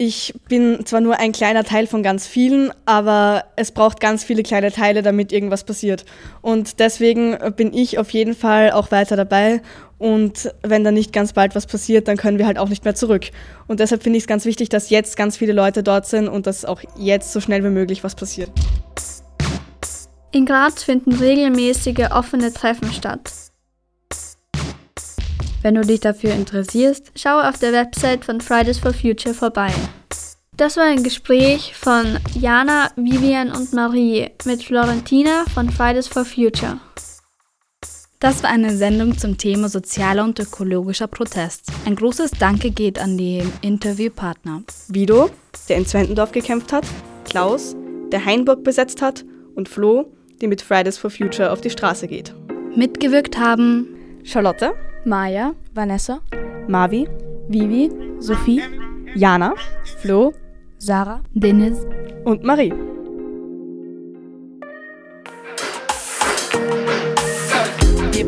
Ich 0.00 0.32
bin 0.48 0.86
zwar 0.86 1.00
nur 1.00 1.18
ein 1.18 1.32
kleiner 1.32 1.64
Teil 1.64 1.88
von 1.88 2.04
ganz 2.04 2.24
vielen, 2.24 2.70
aber 2.86 3.44
es 3.56 3.72
braucht 3.72 3.98
ganz 3.98 4.22
viele 4.22 4.44
kleine 4.44 4.70
Teile, 4.70 5.02
damit 5.02 5.32
irgendwas 5.32 5.64
passiert. 5.64 6.04
Und 6.40 6.78
deswegen 6.78 7.36
bin 7.56 7.74
ich 7.74 7.98
auf 7.98 8.10
jeden 8.10 8.36
Fall 8.36 8.70
auch 8.70 8.92
weiter 8.92 9.16
dabei. 9.16 9.60
Und 9.98 10.52
wenn 10.62 10.84
dann 10.84 10.94
nicht 10.94 11.12
ganz 11.12 11.32
bald 11.32 11.54
was 11.54 11.66
passiert, 11.66 12.08
dann 12.08 12.16
können 12.16 12.38
wir 12.38 12.46
halt 12.46 12.58
auch 12.58 12.68
nicht 12.68 12.84
mehr 12.84 12.94
zurück. 12.94 13.30
Und 13.66 13.80
deshalb 13.80 14.02
finde 14.02 14.16
ich 14.16 14.24
es 14.24 14.28
ganz 14.28 14.44
wichtig, 14.44 14.68
dass 14.68 14.90
jetzt 14.90 15.16
ganz 15.16 15.36
viele 15.36 15.52
Leute 15.52 15.82
dort 15.82 16.06
sind 16.06 16.28
und 16.28 16.46
dass 16.46 16.64
auch 16.64 16.80
jetzt 16.96 17.32
so 17.32 17.40
schnell 17.40 17.64
wie 17.64 17.70
möglich 17.70 18.04
was 18.04 18.14
passiert. 18.14 18.50
In 20.30 20.46
Graz 20.46 20.82
finden 20.82 21.14
regelmäßige 21.14 22.10
offene 22.10 22.52
Treffen 22.52 22.92
statt. 22.92 23.32
Wenn 25.62 25.74
du 25.74 25.80
dich 25.80 26.00
dafür 26.00 26.32
interessierst, 26.34 27.10
schau 27.16 27.40
auf 27.40 27.58
der 27.58 27.72
Website 27.72 28.24
von 28.24 28.40
Fridays 28.40 28.78
for 28.78 28.92
Future 28.92 29.34
vorbei. 29.34 29.72
Das 30.56 30.76
war 30.76 30.84
ein 30.84 31.02
Gespräch 31.02 31.74
von 31.74 32.18
Jana, 32.34 32.90
Vivian 32.96 33.50
und 33.50 33.72
Marie 33.72 34.30
mit 34.44 34.62
Florentina 34.62 35.44
von 35.52 35.70
Fridays 35.70 36.08
for 36.08 36.24
Future. 36.24 36.78
Das 38.20 38.42
war 38.42 38.50
eine 38.50 38.76
Sendung 38.76 39.16
zum 39.16 39.38
Thema 39.38 39.68
sozialer 39.68 40.24
und 40.24 40.40
ökologischer 40.40 41.06
Protest. 41.06 41.70
Ein 41.86 41.94
großes 41.94 42.32
Danke 42.32 42.72
geht 42.72 42.98
an 42.98 43.16
die 43.16 43.44
Interviewpartner. 43.60 44.62
Vido, 44.88 45.30
der 45.68 45.76
in 45.76 45.86
Zwentendorf 45.86 46.32
gekämpft 46.32 46.72
hat, 46.72 46.84
Klaus, 47.24 47.76
der 48.10 48.24
Hainburg 48.24 48.64
besetzt 48.64 49.02
hat 49.02 49.24
und 49.54 49.68
Flo, 49.68 50.10
die 50.40 50.48
mit 50.48 50.62
Fridays 50.62 50.98
for 50.98 51.10
Future 51.10 51.52
auf 51.52 51.60
die 51.60 51.70
Straße 51.70 52.08
geht. 52.08 52.34
Mitgewirkt 52.74 53.38
haben 53.38 53.86
Charlotte, 54.24 54.72
Maja, 55.04 55.54
Vanessa, 55.72 56.20
Mavi, 56.66 57.08
Vivi, 57.46 57.88
Sophie, 58.18 58.62
Jana, 59.14 59.54
Flo, 60.00 60.34
Sarah, 60.78 61.20
Dennis 61.34 61.86
und 62.24 62.42
Marie. 62.42 62.72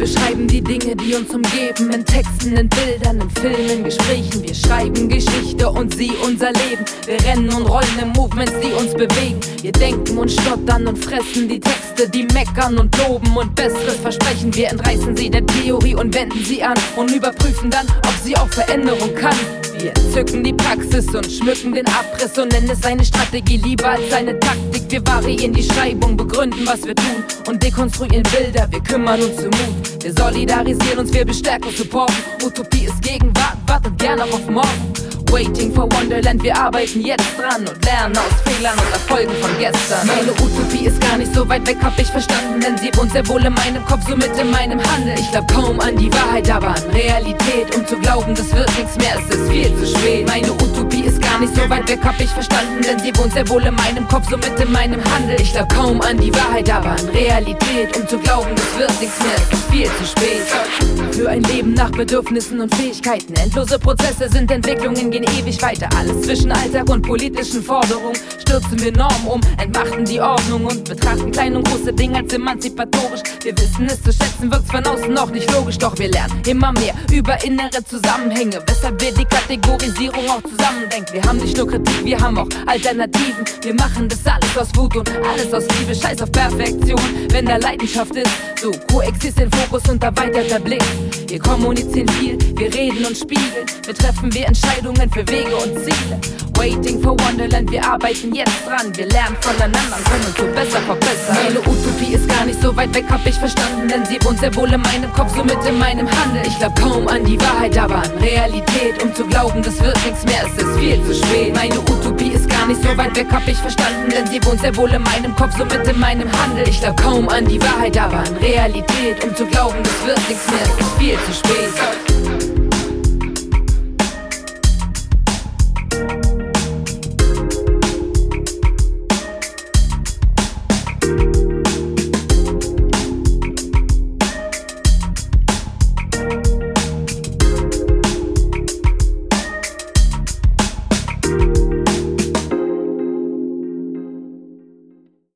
Beschreiben 0.00 0.48
die 0.48 0.62
Dinge, 0.62 0.96
die 0.96 1.14
uns 1.14 1.32
umgeben, 1.32 1.92
in 1.92 2.04
Texten, 2.04 2.56
in 2.56 2.68
Bildern, 2.70 3.20
in 3.20 3.30
Filmen, 3.30 3.84
Gesprächen. 3.84 4.42
Wir 4.42 4.54
schreiben 4.54 5.08
Geschichte 5.08 5.68
und 5.68 5.94
sie 5.94 6.10
unser 6.24 6.52
Leben. 6.52 6.84
Wir 7.04 7.22
rennen 7.26 7.50
und 7.50 7.66
rollen 7.66 7.98
in 8.00 8.08
Movements, 8.08 8.52
die 8.62 8.72
uns 8.72 8.94
bewegen. 8.94 9.38
Wir 9.60 9.72
denken 9.72 10.16
und 10.16 10.30
stottern 10.32 10.86
und 10.86 10.96
fressen 10.96 11.48
die 11.50 11.60
Texte, 11.60 12.08
die 12.08 12.24
meckern 12.32 12.78
und 12.78 12.96
loben 12.96 13.36
und 13.36 13.54
Besseres 13.54 13.96
versprechen. 13.96 14.54
Wir 14.54 14.70
entreißen 14.70 15.14
sie 15.14 15.28
der 15.28 15.44
Theorie 15.44 15.94
und 15.94 16.14
wenden 16.14 16.42
sie 16.44 16.62
an 16.62 16.78
und 16.96 17.14
überprüfen 17.14 17.68
dann, 17.68 17.86
ob 17.98 18.14
sie 18.24 18.34
auch 18.36 18.48
Veränderung 18.48 19.14
kann. 19.14 19.36
Wir 19.80 19.94
zücken 20.12 20.44
die 20.44 20.52
Praxis 20.52 21.06
und 21.14 21.24
schmücken 21.24 21.72
den 21.72 21.86
Abriss 21.86 22.36
und 22.36 22.52
nennen 22.52 22.68
es 22.68 22.84
eine 22.84 23.02
Strategie 23.02 23.56
lieber 23.56 23.88
als 23.88 24.12
eine 24.12 24.38
Taktik. 24.38 24.82
Wir 24.90 25.06
variieren 25.06 25.54
die 25.54 25.62
Schreibung, 25.62 26.18
begründen, 26.18 26.66
was 26.66 26.84
wir 26.84 26.94
tun 26.94 27.24
und 27.48 27.62
dekonstruieren 27.62 28.22
Bilder. 28.24 28.70
Wir 28.70 28.80
kümmern 28.80 29.22
uns 29.22 29.38
um 29.38 29.44
Mut. 29.46 30.02
Wir 30.04 30.12
solidarisieren 30.12 30.98
uns, 30.98 31.12
wir 31.14 31.24
bestärken, 31.24 31.70
supporten. 31.74 32.14
Utopie 32.44 32.84
ist 32.84 33.00
Gegenwart, 33.00 33.56
wartet 33.66 33.96
gerne 33.98 34.24
auf 34.24 34.46
morgen. 34.50 34.92
Waiting 35.30 35.72
for 35.72 35.84
Wonderland, 35.92 36.42
wir 36.42 36.56
arbeiten 36.56 37.00
jetzt 37.02 37.38
dran 37.38 37.60
und 37.60 37.84
lernen 37.84 38.16
aus 38.18 38.34
Fehlern 38.44 38.76
und 38.76 38.92
Erfolgen 38.92 39.32
von 39.40 39.50
gestern. 39.58 40.06
Meine 40.06 40.32
Utopie 40.32 40.86
ist 40.86 41.00
gar 41.00 41.16
nicht 41.16 41.32
so 41.32 41.48
weit 41.48 41.64
weg, 41.68 41.76
hab 41.82 41.96
ich 41.98 42.08
verstanden, 42.08 42.60
denn 42.60 42.76
sie 42.76 42.90
wohnt 42.98 43.12
sehr 43.12 43.26
wohl 43.28 43.44
in 43.44 43.54
meinem 43.54 43.84
Kopf, 43.84 44.08
somit 44.08 44.36
in 44.36 44.50
meinem 44.50 44.80
Handeln. 44.82 45.16
Ich 45.16 45.30
glaub 45.30 45.46
kaum 45.52 45.78
an 45.78 45.96
die 45.96 46.12
Wahrheit, 46.12 46.50
aber 46.50 46.68
an 46.68 46.82
Realität. 46.92 47.74
Um 47.76 47.86
zu 47.86 47.96
glauben, 47.98 48.34
das 48.34 48.52
wird 48.54 48.68
nichts 48.76 48.96
mehr, 48.96 49.16
es 49.18 49.36
ist 49.36 49.48
viel 49.48 49.76
zu 49.78 49.86
spät. 49.86 50.26
Meine 50.26 50.52
Utopie 50.52 51.04
ist 51.04 51.22
gar 51.22 51.38
nicht 51.38 51.54
so 51.54 51.70
weit 51.70 51.88
weg, 51.88 52.00
hab 52.02 52.20
ich 52.20 52.30
verstanden, 52.30 52.82
denn 52.82 52.98
sie 52.98 53.16
wohnt 53.16 53.32
sehr 53.32 53.48
wohl 53.48 53.62
in 53.62 53.74
meinem 53.76 54.08
Kopf, 54.08 54.28
somit 54.28 54.58
in 54.58 54.72
meinem 54.72 55.00
Handeln. 55.14 55.40
Ich 55.40 55.52
glaub 55.52 55.72
kaum 55.72 56.00
an 56.00 56.18
die 56.18 56.34
Wahrheit, 56.34 56.68
aber 56.70 56.90
an 56.90 57.08
Realität. 57.10 57.96
Um 57.96 58.08
zu 58.08 58.18
glauben, 58.18 58.50
das 58.56 58.78
wird 58.78 59.00
nichts 59.00 59.20
mehr, 59.20 59.36
es 59.36 59.58
ist 59.58 59.70
viel 59.70 59.86
zu 59.86 60.06
spät. 60.06 61.12
Für 61.12 61.28
ein 61.28 61.42
Leben 61.44 61.74
nach 61.74 61.90
Bedürfnissen 61.90 62.60
und 62.60 62.74
Fähigkeiten. 62.74 63.34
Endlose 63.34 63.78
Prozesse 63.78 64.28
sind 64.28 64.50
Entwicklungen, 64.50 65.10
gehen 65.20 65.38
ewig 65.38 65.62
weiter. 65.62 65.88
Alles 65.96 66.22
zwischen 66.22 66.52
Alltag 66.52 66.88
und 66.90 67.02
politischen 67.02 67.62
Forderungen. 67.62 68.16
Stürzen 68.38 68.80
wir 68.80 68.92
Normen 68.92 69.26
um, 69.26 69.40
entmachten 69.58 70.04
die 70.04 70.20
Ordnung 70.20 70.64
und 70.66 70.88
betrachten 70.88 71.30
kleine 71.30 71.58
und 71.58 71.68
große 71.68 71.92
Dinge 71.92 72.18
als 72.18 72.32
emanzipatorisch. 72.32 73.20
Wir 73.42 73.56
wissen 73.56 73.86
es 73.86 74.02
zu 74.02 74.12
schätzen, 74.12 74.50
wirkt's 74.50 74.70
von 74.70 74.84
außen 74.84 75.12
noch 75.12 75.30
nicht 75.30 75.50
logisch, 75.52 75.78
doch 75.78 75.96
wir 75.98 76.10
lernen 76.10 76.42
immer 76.46 76.72
mehr 76.72 76.94
über 77.12 77.42
innere 77.44 77.84
Zusammenhänge. 77.84 78.62
Weshalb 78.66 79.00
wir 79.00 79.12
die 79.12 79.24
Kategorisierung 79.24 80.28
auch 80.30 80.42
zusammendenken. 80.42 81.12
Wir 81.12 81.22
haben 81.22 81.38
nicht 81.38 81.56
nur 81.56 81.68
Kritik, 81.68 82.04
wir 82.04 82.20
haben 82.20 82.38
auch 82.38 82.48
Alternativen. 82.66 83.44
Wir 83.62 83.74
machen 83.74 84.08
das 84.08 84.26
alles 84.26 84.56
aus 84.56 84.76
Wut 84.76 84.96
und 84.96 85.10
alles 85.10 85.52
aus 85.52 85.64
Liebe. 85.78 85.94
Scheiß 85.94 86.22
auf 86.22 86.32
Perfektion, 86.32 87.00
wenn 87.30 87.46
da 87.46 87.56
Leidenschaft 87.56 88.14
ist. 88.16 88.30
So 88.60 88.70
koexistent 88.92 89.54
Fokus 89.54 89.88
und 89.88 90.02
erweiterter 90.02 90.60
Blick. 90.60 90.82
Wir 91.28 91.38
kommunizieren 91.38 92.08
viel, 92.08 92.38
wir 92.56 92.74
reden 92.74 93.04
und 93.06 93.16
spiegeln. 93.16 93.66
Wir 93.86 93.94
treffen 93.94 94.32
wir 94.34 94.46
Entscheidungen 94.46 95.09
für 95.12 95.26
Wege 95.28 95.56
und 95.56 95.78
Ziele. 95.84 96.20
Waiting 96.56 97.00
for 97.02 97.18
Wonderland, 97.20 97.70
wir 97.70 97.82
arbeiten 97.82 98.34
jetzt 98.34 98.66
dran. 98.66 98.94
Wir 98.94 99.06
lernen 99.06 99.36
voneinander 99.40 99.96
und 99.96 100.04
können 100.04 100.26
uns 100.26 100.36
so 100.36 100.44
besser 100.54 100.80
verbessern. 100.82 101.36
Meine 101.44 101.60
Utopie 101.60 102.14
ist 102.14 102.28
gar 102.28 102.44
nicht 102.44 102.60
so 102.60 102.76
weit 102.76 102.94
weg, 102.94 103.06
hab 103.08 103.26
ich 103.26 103.34
verstanden. 103.34 103.88
Denn 103.88 104.04
sie 104.04 104.18
wohnt 104.24 104.40
sehr 104.40 104.54
wohl 104.54 104.70
in 104.70 104.82
meinem 104.82 105.10
Kopf, 105.14 105.34
somit 105.34 105.56
in 105.66 105.78
meinem 105.78 106.06
Handeln. 106.06 106.44
Ich 106.46 106.58
glaub 106.58 106.78
kaum 106.78 107.08
an 107.08 107.24
die 107.24 107.40
Wahrheit, 107.40 107.78
aber 107.78 107.96
an 107.96 108.10
Realität. 108.20 109.02
Um 109.02 109.14
zu 109.14 109.24
glauben, 109.24 109.62
das 109.62 109.82
wird 109.82 109.96
nichts 110.04 110.24
mehr, 110.24 110.44
es 110.44 110.62
ist 110.62 110.78
viel 110.78 111.02
zu 111.02 111.14
spät. 111.14 111.54
Meine 111.54 111.80
Utopie 111.80 112.32
ist 112.32 112.48
gar 112.50 112.66
nicht 112.66 112.82
so 112.82 112.94
weit 112.96 113.16
weg, 113.16 113.28
hab 113.32 113.48
ich 113.48 113.56
verstanden. 113.56 114.10
Denn 114.10 114.26
sie 114.26 114.44
wohnt 114.44 114.60
sehr 114.60 114.76
wohl 114.76 114.90
in 114.90 115.02
meinem 115.02 115.34
Kopf, 115.34 115.56
somit 115.56 115.88
in 115.88 115.98
meinem 115.98 116.30
Handeln. 116.42 116.68
Ich 116.68 116.80
glaub 116.80 117.00
kaum 117.00 117.26
an 117.30 117.46
die 117.46 117.60
Wahrheit, 117.62 117.96
aber 117.96 118.18
an 118.18 118.36
Realität. 118.36 119.24
Um 119.24 119.34
zu 119.34 119.46
glauben, 119.46 119.78
das 119.82 120.06
wird 120.06 120.28
nichts 120.28 120.46
mehr, 120.50 120.62
es 120.62 120.86
ist 120.86 120.98
viel 120.98 121.18
zu 121.24 121.32
spät. 121.32 122.59